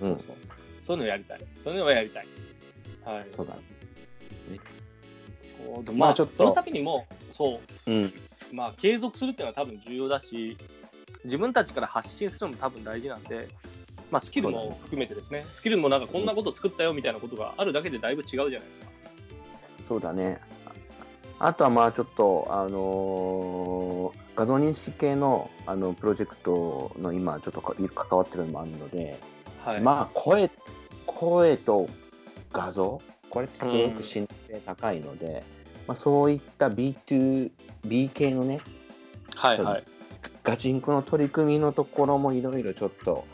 [0.00, 0.36] そうそうそう。
[0.82, 1.40] そういうのやりたい。
[1.62, 2.26] そういうのはやりたい。
[3.08, 3.26] はい。
[3.34, 3.54] そうだ。
[5.64, 8.12] そうまあ、まあちょっとそのためにも、そう、うん。
[8.52, 10.56] まあ、継続するっていうのは多分重要だし、
[11.24, 13.48] 自分たちから発信するのも多分大事なんで、
[14.10, 18.86] まあ、スキルも含めてですね、スキルもなんかこんなこと作ったよみたいなことがあるだけでだいぶ違うじゃないですか。
[19.88, 20.40] そうだね。
[21.40, 29.18] あとはまあちょっと、あのー画像認識系のあのプロジェクトの今ちょっとか関わってるのもあるので、
[29.64, 29.80] はい。
[29.80, 30.48] まあ声、
[31.06, 31.88] 声と
[32.52, 35.42] 画像、これってすごく信頼高いので、
[35.86, 37.50] まあ、そういった B2、
[37.86, 38.60] B 系のね、
[39.34, 39.84] はいはい。
[40.42, 43.26] ガチンコの取り組みのところもいろいろちょっと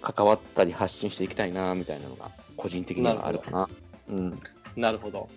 [0.00, 3.68] 関わったり発信していきたいなみたいなのが個人的にはあるかな。
[4.08, 4.30] うん。
[4.30, 4.32] っ
[4.76, 5.28] なるほど。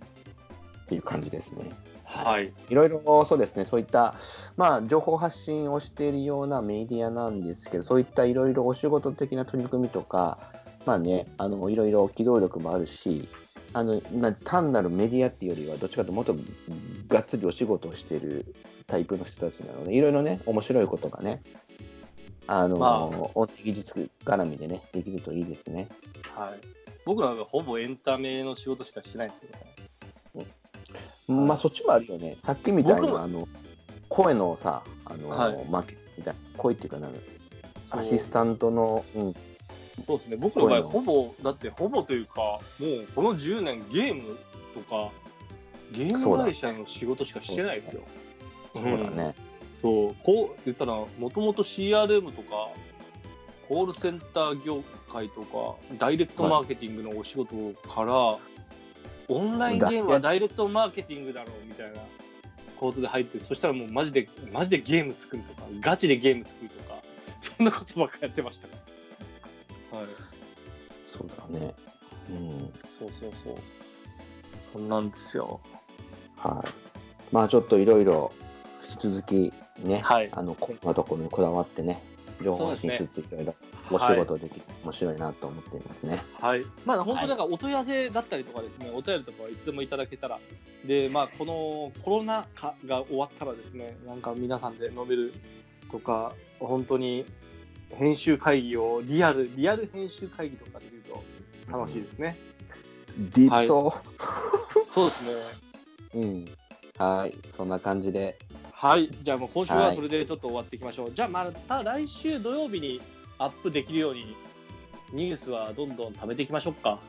[0.87, 1.69] ていう感じですね。
[2.03, 2.53] はい。
[2.69, 4.15] いろいろそうですね、そういった、
[4.55, 10.37] まあ、情報発信をしているようなメディアなんですけど、そういったいろいろお仕事的な取り組みとか、
[10.88, 13.27] まあね、あのいろいろ機動力もあるし、
[13.73, 16.47] あのまあ単なるメディアっていうよりは、どっちかというともっ
[17.05, 18.55] とがっつりお仕事をしている
[18.88, 21.41] タイプの人たちなので、いろいろね、面白いことがね、
[22.47, 25.89] あの、まあ技術絡みでね、できるといいですね。
[26.33, 26.59] はい。
[27.03, 29.53] 僕らはほぼエンタメの仕事しかしてないんですけど
[31.33, 31.47] ね。
[31.47, 32.38] まあ、そっちもあるよね。
[32.45, 33.45] さっきみたいな、あの、
[34.07, 37.09] 声のさ、あの、はいマーケみたいな、声っていうかな、
[37.89, 39.35] アシスタントの、うん、
[40.05, 44.37] そうですね、僕の場合、こほぼ、だってほぼというか、もうこの10年、ゲーム
[44.73, 45.11] とか、
[45.91, 48.03] ゲーム会社の仕事しかしてないですよ。
[48.73, 49.35] そうだね。
[49.81, 52.69] そう、こう言ったら、もともと CRM とか、
[53.67, 57.55] コールセンター業界とか、ダイレクトマーケティングのお仕事
[57.87, 58.37] から、
[59.29, 61.99] オンラインゲームはダイレクトマーケティングだろうみたいな
[62.79, 67.01] 構図で入って、そしたらもうマジで、マジでゲーム作るとか、ガチでゲーム作るとか、
[67.57, 68.67] そんなことばっかやってました。
[69.97, 70.07] はい。
[71.07, 71.73] そうだね。
[72.29, 72.73] うん。
[72.89, 73.55] そうそうそう。
[74.73, 75.59] そんなんですよ。
[76.37, 77.33] はい。
[77.33, 78.31] まあ、ちょっといろいろ、
[78.89, 82.01] 引き続き、ね、はいあの、こんなところにこだわってね、
[82.43, 83.55] 情報発信しつつ、いろいろ
[83.91, 86.21] お仕事できる、面白いなと思っていますね。
[86.39, 86.63] はい。
[86.85, 90.39] まあ、本当になんかお問い合わせだったりとかですね、お便りとかはいつでもいただけたら、
[90.85, 95.33] で、まあ、このコロナ禍が終わったらですね、なんか皆さんで飲める
[95.91, 97.25] とか、本当に
[97.95, 101.23] 編集会議を、リアル、リアル編集会議とかできると
[101.71, 102.38] 楽しいですね。
[103.17, 103.93] ディープそ
[104.93, 105.31] そうですね。
[106.13, 106.19] う。
[106.19, 106.47] うん。
[106.97, 107.33] はい。
[107.55, 108.38] そんな感じで、
[108.71, 109.09] はい。
[109.23, 111.11] じゃあもう今週ははいそれでちょっと終わっていきましょう。
[111.11, 113.01] じゃあまた来週土曜日に
[113.39, 114.35] アップできるように、
[115.11, 116.99] ニュースはどんどん食べていきましょうか。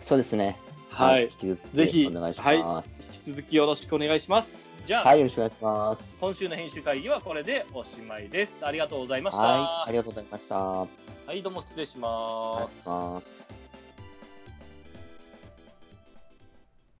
[0.00, 0.56] そうですね。
[0.88, 1.24] はい。
[1.24, 3.02] 引き続きぜひお願いします。
[3.12, 4.71] 引き続きよろしくお願いします。
[4.86, 6.18] じゃあ、はい、よろしくお願いします。
[6.20, 8.66] 今週の編集会議はこれでおしまいです。
[8.66, 9.42] ありがとうございました。
[9.42, 10.56] はい、ありがとうございました。
[10.56, 10.88] は
[11.32, 11.96] い、どうも失礼し。
[11.98, 13.61] ます。